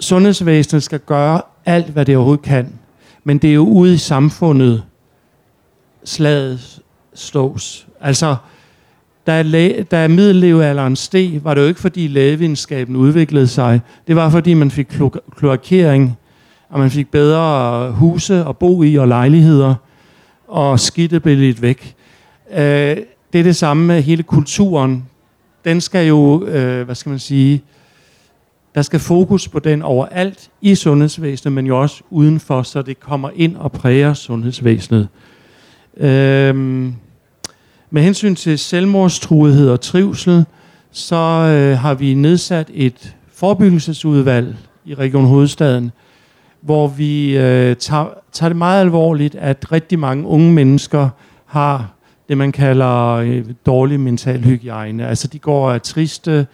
[0.00, 2.72] sundhedsvæsenet skal gøre alt, hvad det overhovedet kan,
[3.24, 4.82] men det er jo ude i samfundet,
[6.04, 6.80] slaget
[7.14, 7.86] slås.
[8.00, 8.36] Altså,
[9.26, 13.80] da, læ- da middellevealderen steg, var det jo ikke fordi lægevidenskaben udviklede sig.
[14.06, 16.18] Det var fordi man fik klo- kloakering,
[16.70, 19.74] og man fik bedre huse at bo i og lejligheder,
[20.48, 21.94] og skidtet blev lidt væk.
[22.52, 22.96] Øh,
[23.32, 25.04] det er det samme med hele kulturen.
[25.64, 27.62] Den skal jo, øh, hvad skal man sige,
[28.74, 33.30] der skal fokus på den overalt i sundhedsvæsenet, men jo også udenfor, så det kommer
[33.34, 35.08] ind og præger sundhedsvæsenet.
[35.96, 36.94] Øhm,
[37.90, 40.44] Med hensyn til selvmordstruethed og trivsel,
[40.90, 45.92] så øh, har vi nedsat et forebyggelsesudvalg i Region Hovedstaden,
[46.60, 51.08] hvor vi øh, tager, tager det meget alvorligt, at rigtig mange unge mennesker
[51.46, 51.88] har
[52.28, 55.06] det, man kalder øh, dårlig mental hygiejne.
[55.06, 56.46] Altså de går af triste,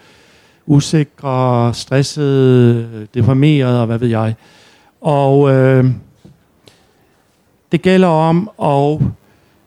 [0.67, 4.35] usikre, stressede, deprimerede og hvad ved jeg.
[5.01, 5.85] Og øh,
[7.73, 9.03] det gælder om, og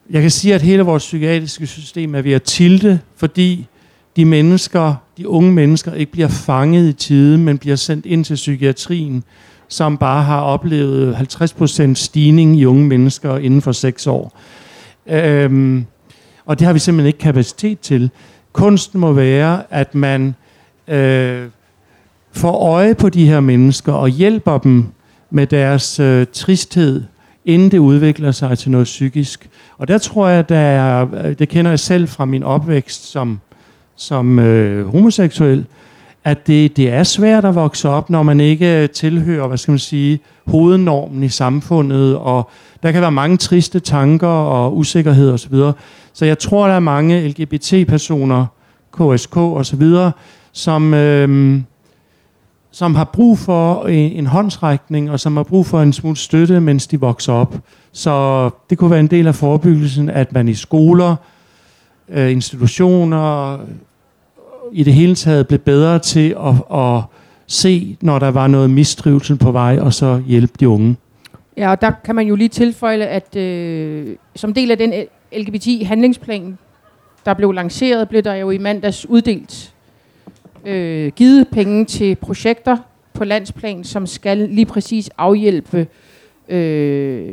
[0.09, 3.67] jeg kan sige, at hele vores psykiatriske system er ved at tilte, fordi
[4.15, 8.35] de mennesker, de unge mennesker, ikke bliver fanget i tide, men bliver sendt ind til
[8.35, 9.23] psykiatrien,
[9.67, 14.39] som bare har oplevet 50% stigning i unge mennesker inden for 6 år.
[15.07, 15.85] Øhm,
[16.45, 18.09] og det har vi simpelthen ikke kapacitet til.
[18.53, 20.35] Kunsten må være, at man
[20.89, 21.47] øh,
[22.31, 24.85] får øje på de her mennesker og hjælper dem
[25.29, 27.03] med deres øh, tristhed,
[27.45, 29.49] inden det udvikler sig til noget psykisk.
[29.77, 33.39] Og der tror jeg, der er, øh, det kender jeg selv fra min opvækst som,
[33.95, 35.65] som øh, homoseksuel,
[36.23, 39.79] at det, det er svært at vokse op, når man ikke tilhører, hvad skal man
[39.79, 42.49] sige, hovednormen i samfundet, og
[42.83, 45.53] der kan være mange triste tanker og usikkerhed osv.
[45.53, 45.71] Så,
[46.13, 48.45] så jeg tror, der er mange LGBT-personer,
[48.93, 49.83] KSK osv.,
[50.51, 51.61] som, øh,
[52.71, 56.59] som har brug for en, en håndsrækning, og som har brug for en smule støtte,
[56.59, 57.55] mens de vokser op.
[57.91, 61.15] Så det kunne være en del af forebyggelsen, at man i skoler,
[62.09, 63.57] øh, institutioner,
[64.71, 67.01] i det hele taget blev bedre til at, at
[67.47, 70.95] se, når der var noget mistrivsel på vej, og så hjælpe de unge.
[71.57, 74.93] Ja, og der kan man jo lige tilføje, at øh, som del af den
[75.37, 76.57] LGBT-handlingsplan,
[77.25, 79.73] der blev lanceret, blev der jo i mandags uddelt
[80.69, 82.77] øh, givet penge til projekter
[83.13, 85.87] på landsplan, som skal lige præcis afhjælpe
[86.49, 87.29] øh,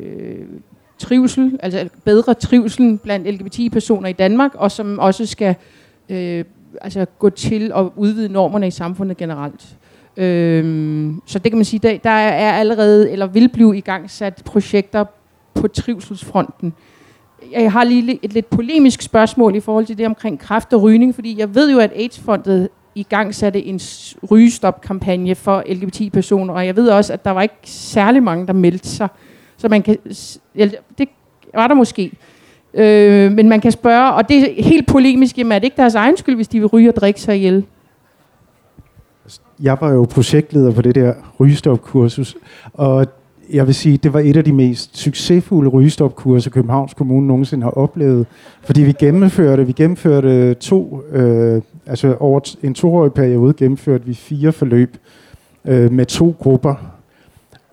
[0.99, 5.55] trivsel, altså bedre trivsel blandt LGBT-personer i Danmark, og som også skal
[6.09, 6.45] øh,
[6.81, 9.77] altså gå til at udvide normerne i samfundet generelt.
[10.17, 14.11] Øhm, så det kan man sige, der, der er allerede, eller vil blive i gang
[14.11, 15.05] sat projekter
[15.55, 16.73] på trivselsfronten.
[17.53, 21.15] Jeg har lige et lidt polemisk spørgsmål i forhold til det omkring kræft og rygning,
[21.15, 23.81] fordi jeg ved jo, at AIDS-fondet i gang satte en
[24.31, 28.89] rygestop-kampagne for LGBT-personer, og jeg ved også, at der var ikke særlig mange, der meldte
[28.89, 29.09] sig.
[29.57, 29.97] Så man kan,
[30.99, 31.09] det
[31.55, 32.13] var der måske.
[32.75, 35.95] Øh, men man kan spørge, og det er helt polemisk, jamen er det ikke deres
[35.95, 37.65] egen skyld, hvis de vil ryge og drikke sig ihjel?
[39.25, 42.37] Altså, jeg var jo projektleder på det der rygestopkursus,
[42.73, 43.07] og
[43.53, 47.71] jeg vil sige, det var et af de mest succesfulde rygestopkurser, Københavns Kommune nogensinde har
[47.71, 48.27] oplevet.
[48.63, 54.53] Fordi vi gennemførte, vi gennemførte to, øh, altså over en toårig periode gennemførte vi fire
[54.53, 54.97] forløb
[55.65, 56.75] øh, med to grupper,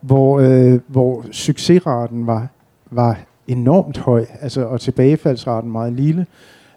[0.01, 2.47] hvor, øh, hvor succesraten var,
[2.91, 6.25] var enormt høj, altså, og tilbagefaldsraten meget lille.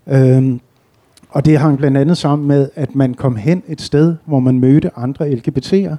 [0.06, 0.60] Øhm,
[1.30, 4.60] og det hang blandt andet sammen med, at man kom hen et sted, hvor man
[4.60, 5.96] mødte andre LGBT'er.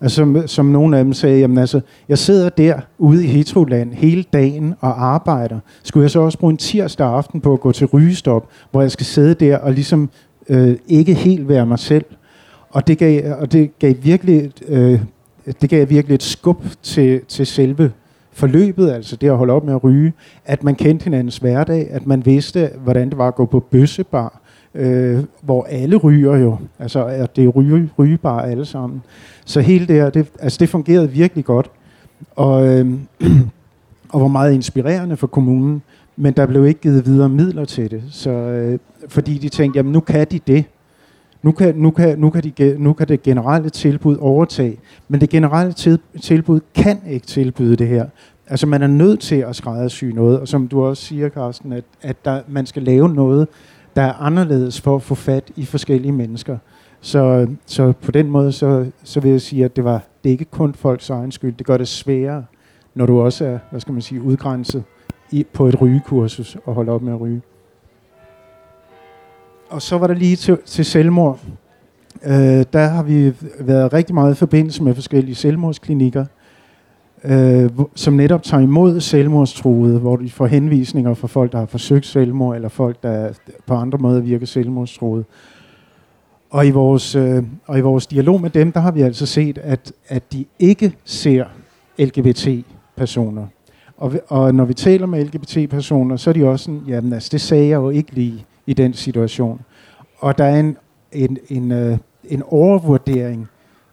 [0.00, 3.92] Altså, som, som nogle af dem sagde, jamen altså, jeg sidder der ude i Heteroland
[3.92, 5.58] hele dagen og arbejder.
[5.82, 8.90] Skulle jeg så også bruge en tirsdag aften på at gå til rygestop, hvor jeg
[8.90, 10.10] skal sidde der og ligesom
[10.48, 12.04] øh, ikke helt være mig selv.
[12.70, 15.00] Og det gav, og det gav virkelig, øh,
[15.60, 17.92] det gav virkelig et skub til, til selve
[18.32, 20.12] forløbet, altså det at holde op med at ryge,
[20.44, 24.40] at man kendte hinandens hverdag, at man vidste, hvordan det var at gå på bøssebar,
[24.74, 29.02] øh, hvor alle ryger jo, altså at det er ryge, rygebar alle sammen.
[29.44, 31.70] Så hele det her, det, altså det fungerede virkelig godt,
[32.36, 32.92] og, øh,
[34.12, 35.82] og var meget inspirerende for kommunen,
[36.16, 38.78] men der blev ikke givet videre midler til det, så, øh,
[39.08, 40.64] fordi de tænkte, jamen nu kan de det,
[41.42, 45.30] nu kan, nu, kan, nu, kan de, nu kan det generelle tilbud overtage, men det
[45.30, 48.06] generelle til, tilbud kan ikke tilbyde det her.
[48.46, 51.84] Altså man er nødt til at skræddersy noget, og som du også siger, Carsten, at,
[52.02, 53.48] at der, man skal lave noget,
[53.96, 56.58] der er anderledes for at få fat i forskellige mennesker.
[57.00, 60.32] Så, så på den måde, så, så vil jeg sige, at det var det er
[60.32, 61.54] ikke kun folks egen skyld.
[61.54, 62.44] Det gør det sværere,
[62.94, 64.84] når du også er, hvad skal man sige, udgrænset
[65.32, 67.40] i, på et rygekursus og holder op med at ryge
[69.70, 71.38] og så var der lige til, til selvmord.
[72.24, 76.24] Øh, der har vi været rigtig meget i forbindelse med forskellige selvmordsklinikker,
[77.24, 82.06] øh, som netop tager imod selvmordstruede, hvor de får henvisninger fra folk, der har forsøgt
[82.06, 83.32] selvmord, eller folk, der
[83.66, 85.24] på andre måder virker selvmordstruede.
[86.50, 89.58] Og i vores, øh, og i vores dialog med dem, der har vi altså set,
[89.58, 91.44] at, at de ikke ser
[91.98, 93.46] LGBT-personer.
[93.96, 97.40] Og, og når vi taler med LGBT-personer, så er de også sådan, jamen altså, det
[97.40, 99.60] sagde jeg jo ikke lige i den situation.
[100.18, 100.76] Og der er en,
[101.12, 103.48] en, en, øh, en overvurdering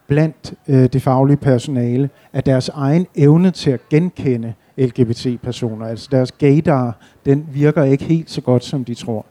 [0.06, 5.86] blandt øh, det faglige personale af deres egen evne til at genkende LGBT-personer.
[5.86, 9.26] Altså deres gaydar, den virker ikke helt så godt, som de tror.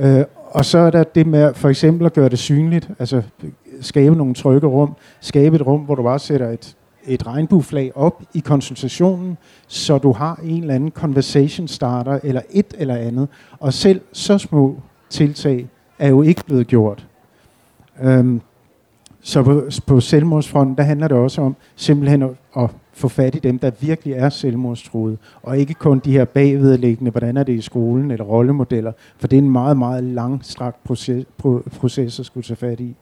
[0.00, 3.50] Øh, og så er der det med for eksempel at gøre det synligt, altså øh,
[3.80, 8.22] skabe nogle trygge rum, skabe et rum, hvor du bare sætter et, et regnbueflag op
[8.34, 9.36] i konsultationen,
[9.66, 13.28] så du har en eller anden conversation starter, eller et eller andet.
[13.60, 14.76] Og selv så små
[15.10, 15.66] tiltag
[15.98, 17.06] er jo ikke blevet gjort.
[18.02, 18.40] Øhm,
[19.22, 23.38] så på, på selvmordsfronten, der handler det også om simpelthen at, at få fat i
[23.38, 27.60] dem, der virkelig er selvmordstruede, og ikke kun de her bagvedliggende, hvordan er det i
[27.60, 31.26] skolen, eller rollemodeller, for det er en meget, meget langstrakt proces,
[31.78, 32.94] proces at skulle tage fat i.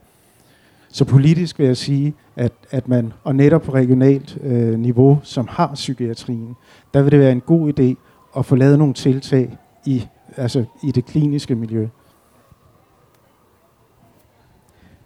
[0.92, 5.48] Så politisk vil jeg sige, at, at man, og netop på regionalt øh, niveau, som
[5.48, 6.56] har psykiatrien,
[6.94, 7.94] der vil det være en god idé
[8.38, 11.88] at få lavet nogle tiltag i, altså i det kliniske miljø.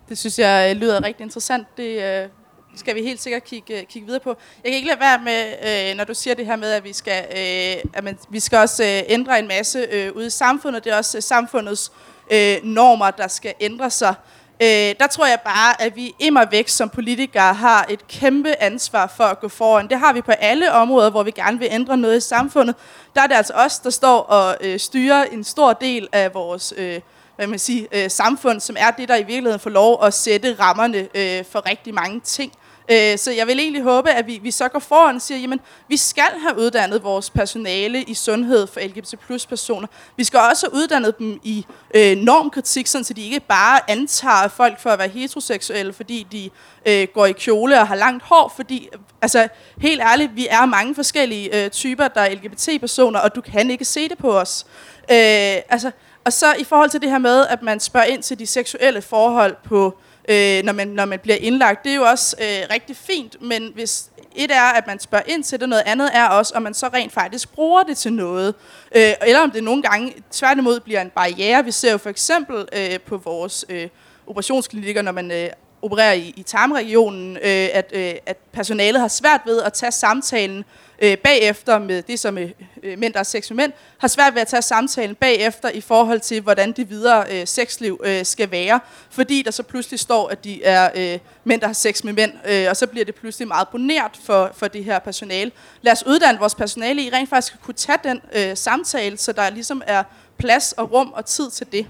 [0.08, 1.66] Det synes jeg øh, lyder rigtig interessant.
[1.76, 2.28] Det øh,
[2.76, 4.36] skal vi helt sikkert kigge, øh, kigge videre på.
[4.64, 6.92] Jeg kan ikke lade være med, øh, når du siger det her med, at vi
[6.92, 10.84] skal, øh, at man, vi skal også øh, ændre en masse øh, ude i samfundet.
[10.84, 11.92] Det er også øh, samfundets
[12.32, 14.14] øh, normer, der skal ændre sig.
[14.62, 19.12] Øh, der tror jeg bare, at vi immer væk som politikere har et kæmpe ansvar
[19.16, 19.88] for at gå foran.
[19.88, 22.74] Det har vi på alle områder, hvor vi gerne vil ændre noget i samfundet.
[23.14, 26.74] Der er det altså os, der står og øh, styrer en stor del af vores
[26.76, 27.00] øh,
[27.36, 30.56] hvad man siger, øh, samfund, som er det, der i virkeligheden får lov at sætte
[30.60, 32.52] rammerne øh, for rigtig mange ting.
[32.90, 35.60] Øh, så jeg vil egentlig håbe, at vi, vi så går foran og siger, jamen,
[35.88, 39.88] vi skal have uddannet vores personale i sundhed for LGBT plus personer.
[40.16, 44.48] Vi skal også have uddannet dem i øh, normkritik, sådan, så de ikke bare antager
[44.48, 46.50] folk for at være heteroseksuelle, fordi de
[46.86, 48.88] øh, går i kjole og har langt hår, fordi,
[49.22, 53.70] altså, helt ærligt, vi er mange forskellige øh, typer, der er LGBT-personer, og du kan
[53.70, 54.66] ikke se det på os.
[55.10, 55.90] Øh, altså,
[56.24, 59.02] og så i forhold til det her med, at man spørger ind til de seksuelle
[59.02, 61.84] forhold på øh, øh, når, man, når man bliver indlagt.
[61.84, 65.44] Det er jo også øh, rigtig fint, men hvis et er, at man spørger ind
[65.44, 68.54] til det, noget andet er også, om man så rent faktisk bruger det til noget.
[68.96, 71.64] Øh, eller om det nogle gange tværtimod bliver en barriere.
[71.64, 73.88] Vi ser jo for eksempel øh, på vores øh,
[74.26, 75.50] operationsklinikker, når man øh,
[75.82, 80.64] opererer i, i tarmregionen, øh, at, øh, at personalet har svært ved at tage samtalen
[81.04, 82.50] øh, bagefter med det, som øh,
[82.82, 85.80] øh mænd, der er sex med mænd, har svært ved at tage samtalen bagefter i
[85.80, 88.80] forhold til, hvordan det videre øh, sexliv øh, skal være.
[89.10, 92.32] Fordi der så pludselig står, at de er øh, mænd, der har sex med mænd,
[92.50, 95.50] øh, og så bliver det pludselig meget bonert for, for det her personale.
[95.82, 99.32] Lad os uddanne vores personale i rent faktisk at kunne tage den øh, samtale, så
[99.32, 100.02] der ligesom er
[100.36, 101.86] plads og rum og tid til det.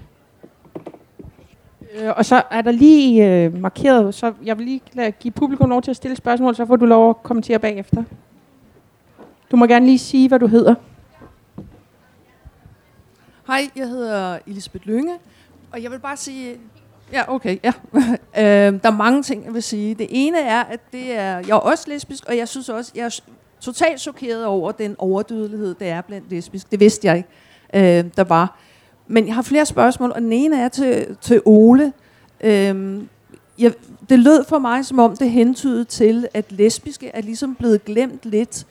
[1.95, 5.81] Øh, og så er der lige øh, markeret, så jeg vil lige give publikum lov
[5.81, 8.03] til at stille spørgsmål, så får du lov at kommentere bagefter.
[9.55, 10.75] Du må gerne lige sige, hvad du hedder.
[13.47, 15.17] Hej, jeg hedder Elisabeth Lynge,
[15.71, 16.57] og jeg vil bare sige...
[17.11, 17.71] Ja, okay, ja.
[18.37, 19.95] øh, der er mange ting, jeg vil sige.
[19.95, 23.05] Det ene er, at det er, jeg er også lesbisk, og jeg synes også, jeg
[23.05, 23.19] er
[23.59, 26.71] totalt chokeret over den overdødelighed, der er blandt lesbisk.
[26.71, 27.29] Det vidste jeg ikke,
[27.73, 28.59] øh, der var.
[29.07, 31.93] Men jeg har flere spørgsmål, og den ene er til, til Ole.
[32.41, 33.03] Øh,
[33.59, 33.73] jeg,
[34.09, 38.19] det lød for mig, som om det hentydede til, at lesbiske er ligesom blevet glemt
[38.23, 38.65] lidt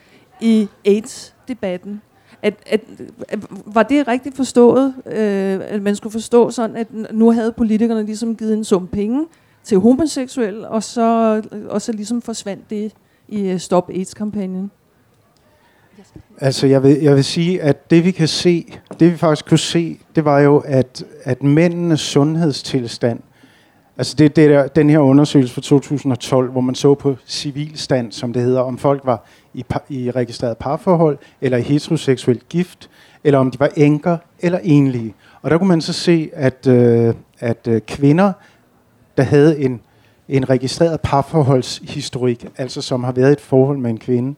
[0.45, 2.03] i AIDS-debatten.
[2.43, 2.81] At, at,
[3.29, 8.07] at, var det rigtigt forstået, øh, at man skulle forstå sådan, at nu havde politikerne
[8.07, 9.27] ligesom givet en sum penge
[9.65, 12.93] til homoseksuelle, og så, og så ligesom forsvandt det
[13.29, 14.71] i øh, Stop AIDS-kampagnen?
[16.39, 19.59] Altså, jeg vil, jeg vil sige, at det vi kan se, det vi faktisk kunne
[19.59, 23.21] se, det var jo, at, at mændenes sundhedstilstand,
[23.99, 28.33] altså det, det der, den her undersøgelse fra 2012, hvor man så på civilstand, som
[28.33, 32.91] det hedder, om folk var i, par, i registreret parforhold, eller i heteroseksuelt gift,
[33.25, 35.15] eller om de var enker eller enlige.
[35.43, 38.33] Og der kunne man så se, at, øh, at øh, kvinder,
[39.17, 39.81] der havde en,
[40.29, 44.35] en registreret parforholdshistorik, altså som har været et forhold med en kvinde,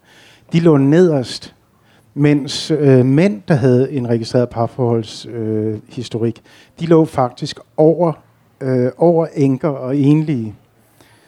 [0.52, 1.54] de lå nederst,
[2.14, 8.12] mens øh, mænd, der havde en registreret parforholdshistorik, øh, de lå faktisk over,
[8.60, 10.54] øh, over enker og enlige.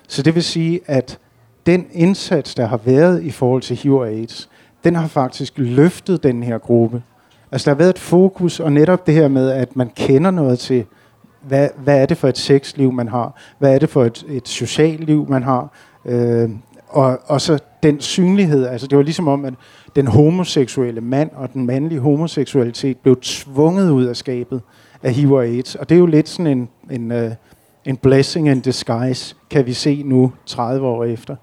[0.09, 1.19] Så det vil sige, at
[1.67, 4.49] den indsats, der har været i forhold til HIV og AIDS,
[4.85, 7.03] den har faktisk løftet den her gruppe.
[7.53, 10.59] Altså der har været et fokus, og netop det her med, at man kender noget
[10.59, 10.85] til,
[11.43, 13.41] hvad, hvad er det for et sexliv, man har?
[13.59, 15.73] Hvad er det for et, et socialt liv, man har?
[16.05, 16.51] Øh,
[16.89, 19.55] og, og så den synlighed, altså det var ligesom om, at
[19.97, 24.63] den homoseksuelle mand og den mandlige homoseksualitet blev tvunget ud af skabet
[25.03, 25.75] af HIV og AIDS.
[25.75, 27.33] Og det er jo lidt sådan en, en, øh,
[27.85, 31.37] en blessing in disguise, kan vi se nu 30 år efter,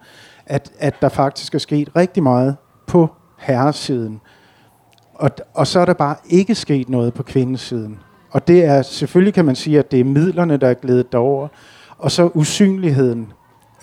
[0.45, 2.55] at, at der faktisk er sket rigtig meget
[2.87, 4.21] på herresiden.
[5.13, 7.99] Og, og så er der bare ikke sket noget på kvindesiden.
[8.31, 11.47] Og det er, selvfølgelig kan man sige, at det er midlerne, der er glædet derover,
[11.97, 13.33] og så usynligheden.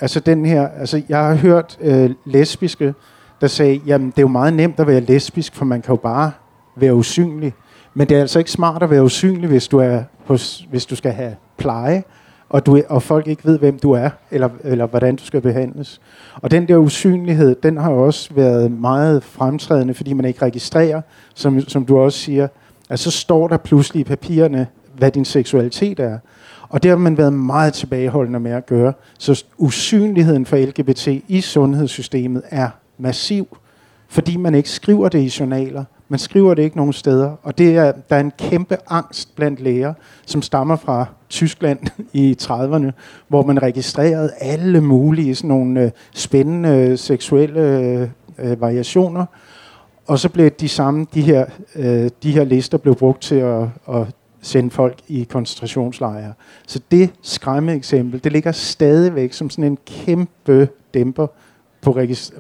[0.01, 2.95] Altså den her, altså jeg har hørt øh, lesbiske,
[3.41, 5.97] der sagde, jamen det er jo meget nemt at være lesbisk, for man kan jo
[5.97, 6.33] bare
[6.77, 7.55] være usynlig.
[7.95, 10.97] Men det er altså ikke smart at være usynlig, hvis du, er hos, hvis du
[10.97, 12.03] skal have pleje,
[12.49, 16.01] og, du, og folk ikke ved, hvem du er, eller, eller hvordan du skal behandles.
[16.34, 21.01] Og den der usynlighed, den har også været meget fremtrædende, fordi man ikke registrerer,
[21.34, 22.49] som, som du også siger,
[22.90, 24.66] at så står der pludselig i papirerne,
[24.97, 26.18] hvad din seksualitet er.
[26.68, 28.93] Og det har man været meget tilbageholdende med at gøre.
[29.18, 32.68] Så usynligheden for LGBT i sundhedssystemet er
[32.99, 33.57] massiv,
[34.09, 35.84] fordi man ikke skriver det i journaler.
[36.13, 37.37] Man skriver det ikke nogen steder.
[37.43, 39.95] Og det er, der er en kæmpe angst blandt læger,
[40.27, 41.79] som stammer fra Tyskland
[42.13, 42.91] i 30'erne,
[43.29, 48.09] hvor man registrerede alle mulige sådan nogle øh, spændende øh, seksuelle øh,
[48.39, 49.27] øh, variationer.
[50.07, 51.47] Og så blev de samme, de her,
[51.77, 54.07] øh, de her lister blev brugt til at, at
[54.43, 56.33] sende folk i koncentrationslejre.
[56.67, 61.27] Så det skræmme eksempel, det ligger stadigvæk som sådan en kæmpe dæmper
[61.83, 61.93] på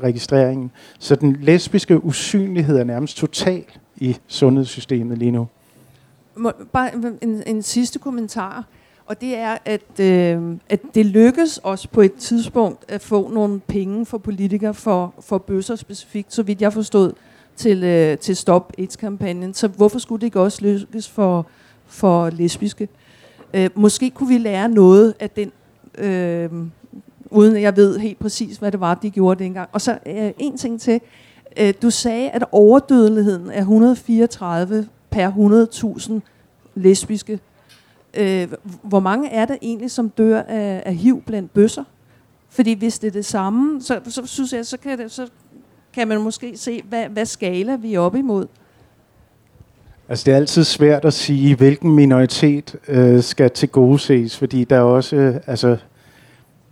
[0.02, 0.70] registreringen.
[0.98, 3.64] Så den lesbiske usynlighed er nærmest total
[3.96, 5.48] i sundhedssystemet lige nu.
[6.36, 6.90] Må, bare
[7.22, 8.64] en, en sidste kommentar,
[9.06, 13.60] og det er, at, øh, at det lykkes os på et tidspunkt at få nogle
[13.60, 17.12] penge for politikere for, for bøsser specifikt, så vidt jeg forstod,
[17.56, 19.54] til, øh, til Stop AIDS-kampagnen.
[19.54, 21.46] Så hvorfor skulle det ikke også lykkes for,
[21.86, 22.88] for lesbiske?
[23.54, 25.52] Øh, måske kunne vi lære noget af den
[25.98, 26.50] øh,
[27.32, 29.68] uden at jeg ved helt præcis, hvad det var, de gjorde dengang.
[29.72, 31.00] Og så øh, en ting til.
[31.56, 35.30] Øh, du sagde, at overdødeligheden er 134 per
[35.98, 36.12] 100.000
[36.74, 37.40] lesbiske.
[38.14, 38.48] Øh,
[38.82, 41.84] hvor mange er der egentlig, som dør af, af HIV blandt bøsser?
[42.48, 45.26] Fordi hvis det er det samme, så, så synes jeg, så kan, det, så
[45.92, 48.46] kan man måske se, hvad, hvad skala vi er op imod.
[50.08, 54.64] Altså det er altid svært at sige, hvilken minoritet øh, skal til gode ses, fordi
[54.64, 55.76] der er også, øh, altså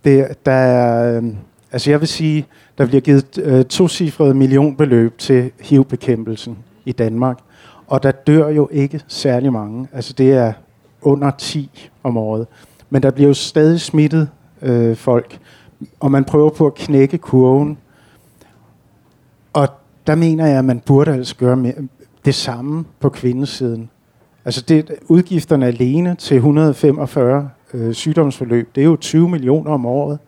[0.03, 1.23] det, der er, øh,
[1.71, 2.45] altså jeg vil sige,
[2.77, 7.37] der bliver givet øh, to cifrede millionbeløb til HIV-bekæmpelsen i Danmark.
[7.87, 9.87] Og der dør jo ikke særlig mange.
[9.93, 10.53] Altså det er
[11.01, 12.47] under 10 om året.
[12.89, 14.29] Men der bliver jo stadig smittet
[14.61, 15.39] øh, folk.
[15.99, 17.77] Og man prøver på at knække kurven.
[19.53, 19.67] Og
[20.07, 21.73] der mener jeg, at man burde altså gøre mere,
[22.25, 23.89] det samme på kvindesiden.
[24.45, 30.19] Altså det, udgifterne alene til 145 øh, sygdomsforløb, det er jo 20 millioner om året,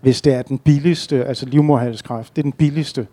[0.00, 3.06] hvis det er den billigste, altså livmoderhalskræft, det er den billigste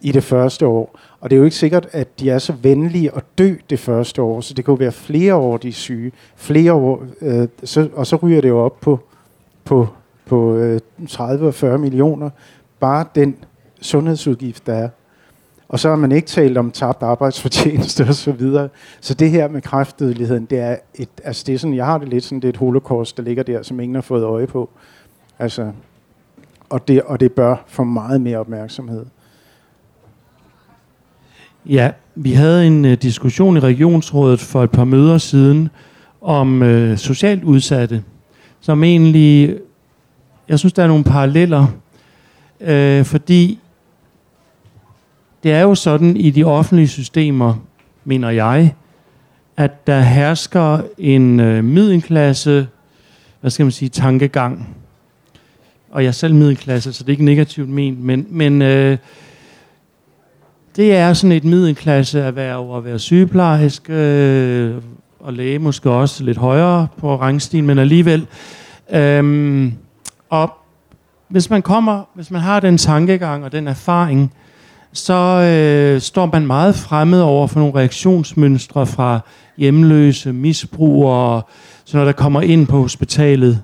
[0.00, 0.98] i det første år.
[1.20, 4.22] Og det er jo ikke sikkert, at de er så venlige at dø det første
[4.22, 7.88] år, så det kan jo være flere år, de er syge, flere år, øh, så,
[7.94, 9.00] og så ryger det jo op på,
[9.64, 9.88] på,
[10.26, 12.30] på øh, 30 og 40 millioner,
[12.80, 13.36] bare den
[13.80, 14.88] sundhedsudgift, der er.
[15.72, 18.68] Og så har man ikke talt om tabt arbejdsfortjeneste og så videre.
[19.00, 22.08] Så det her med kræftdødeligheden, det er, et, altså det er sådan, jeg har det
[22.08, 24.70] lidt sådan, det er et holocaust, der ligger der, som ingen har fået øje på.
[25.38, 25.72] Altså,
[26.70, 29.06] og, det, og det bør få meget mere opmærksomhed.
[31.66, 35.68] Ja, vi havde en uh, diskussion i regionsrådet for et par møder siden
[36.20, 38.02] om uh, socialt udsatte,
[38.60, 39.58] som egentlig,
[40.48, 41.66] jeg synes, der er nogle paralleller,
[42.60, 43.58] uh, fordi
[45.42, 47.54] det er jo sådan i de offentlige systemer,
[48.04, 48.74] mener jeg,
[49.56, 52.66] at der hersker en øh, middelklasse,
[53.40, 54.76] hvad skal man sige, tankegang.
[55.90, 58.98] Og jeg er selv middelklasse, så det er ikke negativt ment, men, men øh,
[60.76, 64.74] det er sådan et middelklasse erhverv at være sygeplejerske, øh,
[65.20, 68.26] og læge måske også lidt højere på rangstigen, men alligevel.
[68.92, 69.72] Øh,
[70.30, 70.52] og
[71.28, 74.32] hvis man kommer, hvis man har den tankegang og den erfaring,
[74.92, 79.20] så øh, står man meget fremmed over for nogle reaktionsmønstre fra
[79.56, 81.42] hjemløse, misbrugere,
[81.84, 83.62] så når der kommer ind på hospitalet.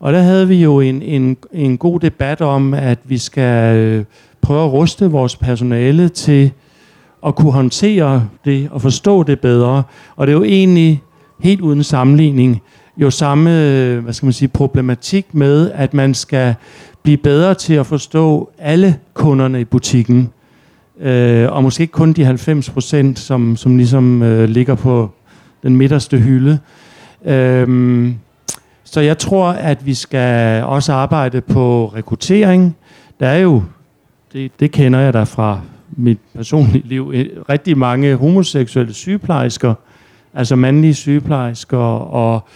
[0.00, 4.04] Og der havde vi jo en, en, en god debat om, at vi skal øh,
[4.40, 6.50] prøve at ruste vores personale til
[7.26, 9.82] at kunne håndtere det og forstå det bedre.
[10.16, 11.02] Og det er jo egentlig
[11.40, 12.62] helt uden sammenligning
[12.96, 16.54] jo samme øh, hvad skal man sige, problematik med, at man skal
[17.02, 20.30] blive bedre til at forstå alle kunderne i butikken
[21.02, 25.10] øh, og måske ikke kun de 90 procent, som, som ligesom øh, ligger på
[25.62, 26.58] den midterste hylde.
[27.24, 28.12] Øh,
[28.84, 32.76] så jeg tror, at vi skal også arbejde på rekruttering.
[33.20, 33.62] Der er jo,
[34.32, 35.60] det, det kender jeg da fra
[35.96, 39.74] mit personlige liv, øh, rigtig mange homoseksuelle sygeplejersker,
[40.34, 42.48] altså mandlige sygeplejersker, og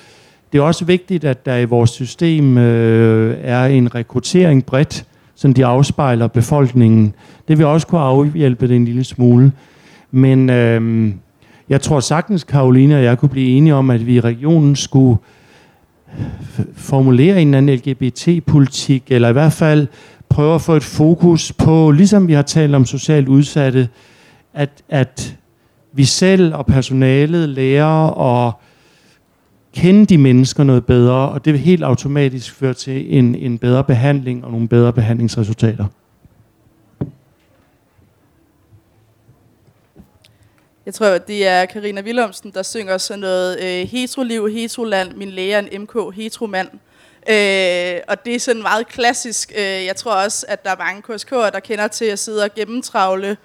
[0.52, 5.04] det er også vigtigt, at der i vores system øh, er en rekruttering bredt,
[5.36, 7.14] så de afspejler befolkningen.
[7.48, 9.52] Det vil også kunne afhjælpe det en lille smule.
[10.10, 11.12] Men øh,
[11.68, 15.18] jeg tror sagtens, Karoline og jeg kunne blive enige om, at vi i regionen skulle
[16.74, 19.86] formulere en anden LGBT-politik, eller i hvert fald
[20.28, 23.88] prøve at få et fokus på, ligesom vi har talt om socialt udsatte,
[24.54, 25.36] at, at
[25.92, 28.60] vi selv og personalet lærer og
[29.76, 33.84] kende de mennesker noget bedre, og det vil helt automatisk føre til en, en bedre
[33.84, 35.86] behandling og nogle bedre behandlingsresultater.
[40.86, 45.30] Jeg tror, at det er Karina Willumsen, der synger sådan noget øh, heteroliv, heteroland, min
[45.30, 46.68] læge en MK, heteromand.
[47.28, 49.52] Øh, og det er sådan meget klassisk.
[49.56, 52.54] Øh, jeg tror også, at der er mange KSK'er, der kender til at sidde og
[52.54, 53.36] gennemtravle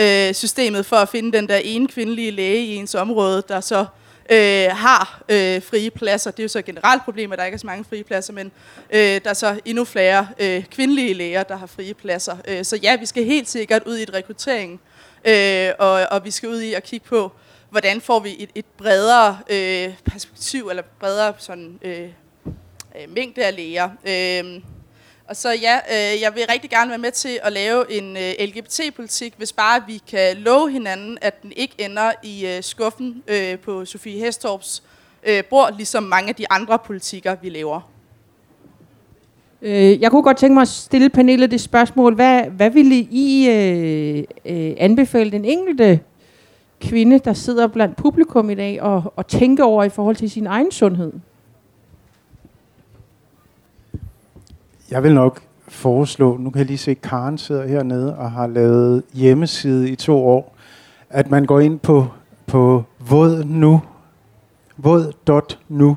[0.00, 3.86] øh, systemet for at finde den der ene kvindelige læge i ens område, der så
[4.30, 6.30] øh, har øh, frie pladser.
[6.30, 8.32] Det er jo så et generelt problem, at der ikke er så mange frie pladser,
[8.32, 8.52] men
[8.90, 12.36] øh, der er så endnu flere øh, kvindelige læger, der har frie pladser.
[12.48, 14.80] Øh, så ja, vi skal helt sikkert ud i et rekruttering,
[15.24, 17.32] øh, og, og vi skal ud i at kigge på,
[17.70, 22.08] hvordan får vi et, et bredere øh, perspektiv, eller bredere sådan, øh,
[22.96, 23.90] øh, mængde af læger.
[24.06, 24.62] Øh,
[25.30, 28.46] og så ja, øh, jeg vil rigtig gerne være med til at lave en øh,
[28.46, 33.58] LGBT-politik, hvis bare vi kan love hinanden, at den ikke ender i øh, skuffen øh,
[33.58, 34.82] på Sofie Hestorps
[35.26, 37.90] øh, bord, ligesom mange af de andre politikker, vi laver.
[39.62, 42.14] Øh, jeg kunne godt tænke mig at stille panelet det spørgsmål.
[42.14, 46.00] Hvad, hvad ville I øh, øh, anbefale den enkelte
[46.80, 50.46] kvinde, der sidder blandt publikum i dag, og, og tænke over i forhold til sin
[50.46, 51.12] egen sundhed?
[54.90, 58.46] Jeg vil nok foreslå, nu kan jeg lige se, at Karen sidder hernede og har
[58.46, 60.56] lavet hjemmeside i to år,
[61.10, 62.06] at man går ind på,
[62.46, 63.82] på våd nu,
[64.76, 65.96] våd.nu.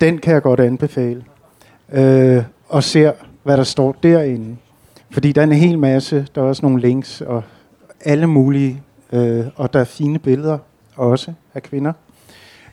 [0.00, 1.24] Den kan jeg godt anbefale.
[1.92, 4.56] Øh, og ser, hvad der står derinde.
[5.10, 7.42] Fordi der er en hel masse, der er også nogle links og
[8.00, 8.82] alle mulige,
[9.12, 10.58] øh, og der er fine billeder
[10.96, 11.92] også af kvinder.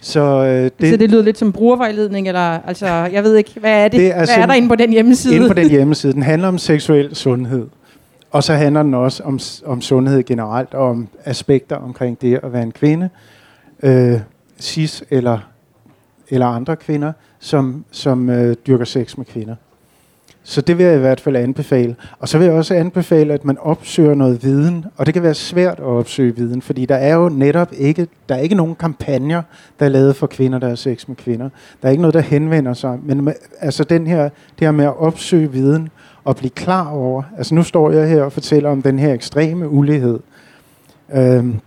[0.04, 3.84] Så, øh, det, så det lyder lidt som brugervejledning, eller altså, jeg ved ikke, hvad
[3.86, 4.00] er det?
[4.00, 5.36] det er hvad er der inde på den hjemmeside?
[5.36, 6.14] Inde på den hjemmeside.
[6.14, 7.68] Den handler om seksuel sundhed.
[8.32, 12.54] Og så handler den også om, om sundhed generelt, og om aspekter omkring det at
[12.54, 13.10] være en kvinde,
[13.84, 14.20] øh,
[14.60, 15.40] cis eller,
[16.30, 19.56] eller andre kvinder, som, som øh, dyrker sex med kvinder.
[20.44, 21.96] Så det vil jeg i hvert fald anbefale.
[22.20, 24.86] Og så vil jeg også anbefale, at man opsøger noget viden.
[24.98, 28.36] Og det kan være svært at opsøge viden, fordi der er jo netop ikke, der
[28.36, 29.42] er ikke nogen kampagner,
[29.80, 31.50] der er lavet for kvinder, der har sex med kvinder.
[31.82, 33.00] Der er ikke noget, der henvender sig.
[33.04, 35.90] Men altså den her, det her med at opsøge viden
[36.24, 37.24] og blive klar over.
[37.38, 40.20] Altså nu står jeg her og fortæller om den her ekstreme ulighed.
[41.14, 41.60] Øhm,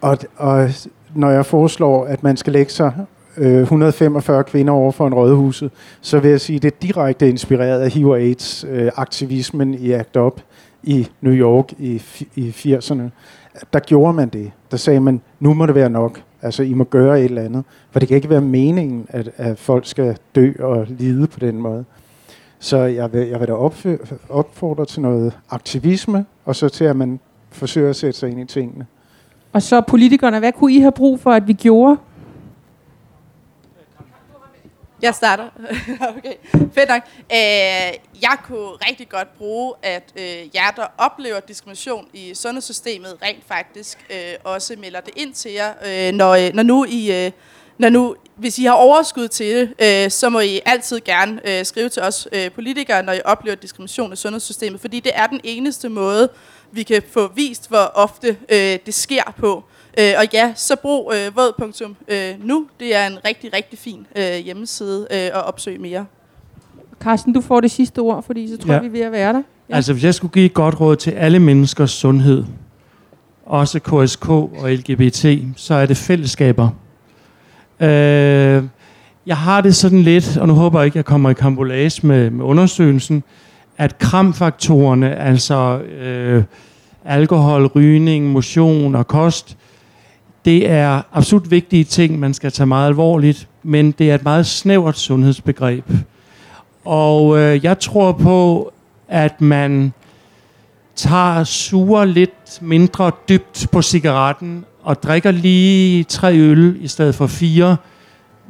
[0.00, 0.70] og, og
[1.14, 2.92] når jeg foreslår, at man skal lægge sig
[3.38, 5.70] Øh, 145 kvinder over for en rådhuset,
[6.00, 9.92] så vil jeg sige, at det er direkte inspireret af HIV AIDS øh, aktivismen i
[9.92, 10.40] ACT UP
[10.82, 12.02] i New York i,
[12.36, 13.02] i 80'erne.
[13.72, 14.50] Der gjorde man det.
[14.70, 16.22] Der sagde man, nu må det være nok.
[16.42, 17.64] Altså, I må gøre et eller andet.
[17.90, 21.56] For det kan ikke være meningen, at, at folk skal dø og lide på den
[21.56, 21.84] måde.
[22.58, 23.52] Så jeg vil, jeg vil da
[24.28, 27.20] opfordre til noget aktivisme, og så til, at man
[27.50, 28.86] forsøger at sætte sig ind i tingene.
[29.52, 31.96] Og så politikerne, hvad kunne I have brug for, at vi gjorde?
[35.02, 35.48] Jeg starter.
[36.16, 36.34] okay,
[36.74, 37.02] fedt nok.
[37.32, 37.38] Øh,
[38.22, 43.98] jeg kunne rigtig godt bruge, at øh, jer, der oplever diskrimination i sundhedssystemet, rent faktisk
[44.10, 47.24] øh, også melder det ind til jer, øh, når, øh, når nu I...
[47.26, 47.30] Øh,
[47.78, 51.64] når nu, hvis I har overskud til det, øh, så må I altid gerne øh,
[51.64, 55.40] skrive til os øh, politikere, når I oplever diskrimination i sundhedssystemet, fordi det er den
[55.44, 56.28] eneste måde,
[56.72, 59.56] vi kan få vist, hvor ofte øh, det sker på.
[59.56, 59.77] Øh,
[60.18, 61.94] og ja, så brug øh, våd.nu.
[62.08, 66.06] Øh, det er en rigtig, rigtig fin øh, hjemmeside øh, at opsøge mere.
[67.00, 68.80] Carsten, du får det sidste ord, fordi så tror ja.
[68.80, 69.42] vi, vi er ved at være der.
[69.70, 69.76] Ja.
[69.76, 72.44] Altså, hvis jeg skulle give et godt råd til alle menneskers sundhed,
[73.46, 75.26] også KSK og LGBT,
[75.56, 76.68] så er det fællesskaber.
[77.80, 78.62] Øh,
[79.26, 82.06] jeg har det sådan lidt, og nu håber jeg ikke, at jeg kommer i kambolage
[82.06, 83.22] med, med undersøgelsen,
[83.78, 86.44] at kramfaktorerne, altså øh,
[87.04, 89.56] alkohol, rygning, motion og kost,
[90.48, 94.46] det er absolut vigtige ting, man skal tage meget alvorligt, men det er et meget
[94.46, 95.84] snævert sundhedsbegreb.
[96.84, 98.72] Og øh, jeg tror på,
[99.08, 99.92] at man
[100.96, 107.26] tager suger lidt mindre dybt på cigaretten og drikker lige tre øl i stedet for
[107.26, 107.76] fire.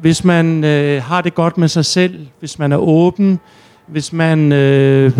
[0.00, 3.40] Hvis man øh, har det godt med sig selv, hvis man er åben,
[3.86, 4.52] hvis man...
[4.52, 5.12] Øh,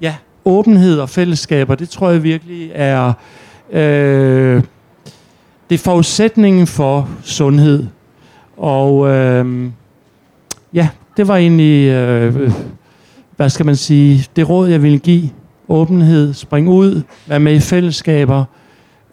[0.00, 0.14] ja,
[0.44, 3.12] åbenhed og fællesskaber, det tror jeg virkelig er
[3.72, 4.62] Øh,
[5.70, 7.86] det er forudsætningen for sundhed.
[8.56, 9.70] Og øh,
[10.74, 12.52] ja, det var egentlig, øh,
[13.36, 15.30] hvad skal man sige, det råd, jeg ville give.
[15.68, 18.44] Åbenhed, spring ud, vær med i fællesskaber.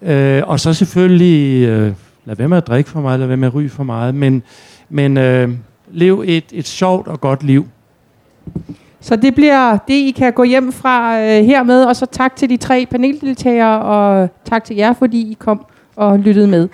[0.02, 1.94] Øh, og så selvfølgelig, øh,
[2.26, 4.44] lad være med at drikke for meget, lad være med at ryge for meget, men,
[4.90, 5.50] men øh,
[5.92, 7.68] lev et, et sjovt og godt liv.
[9.02, 12.50] Så det bliver det, I kan gå hjem fra øh, hermed, og så tak til
[12.50, 16.68] de tre paneldeltagere, og tak til jer, fordi I kom og lyttede med.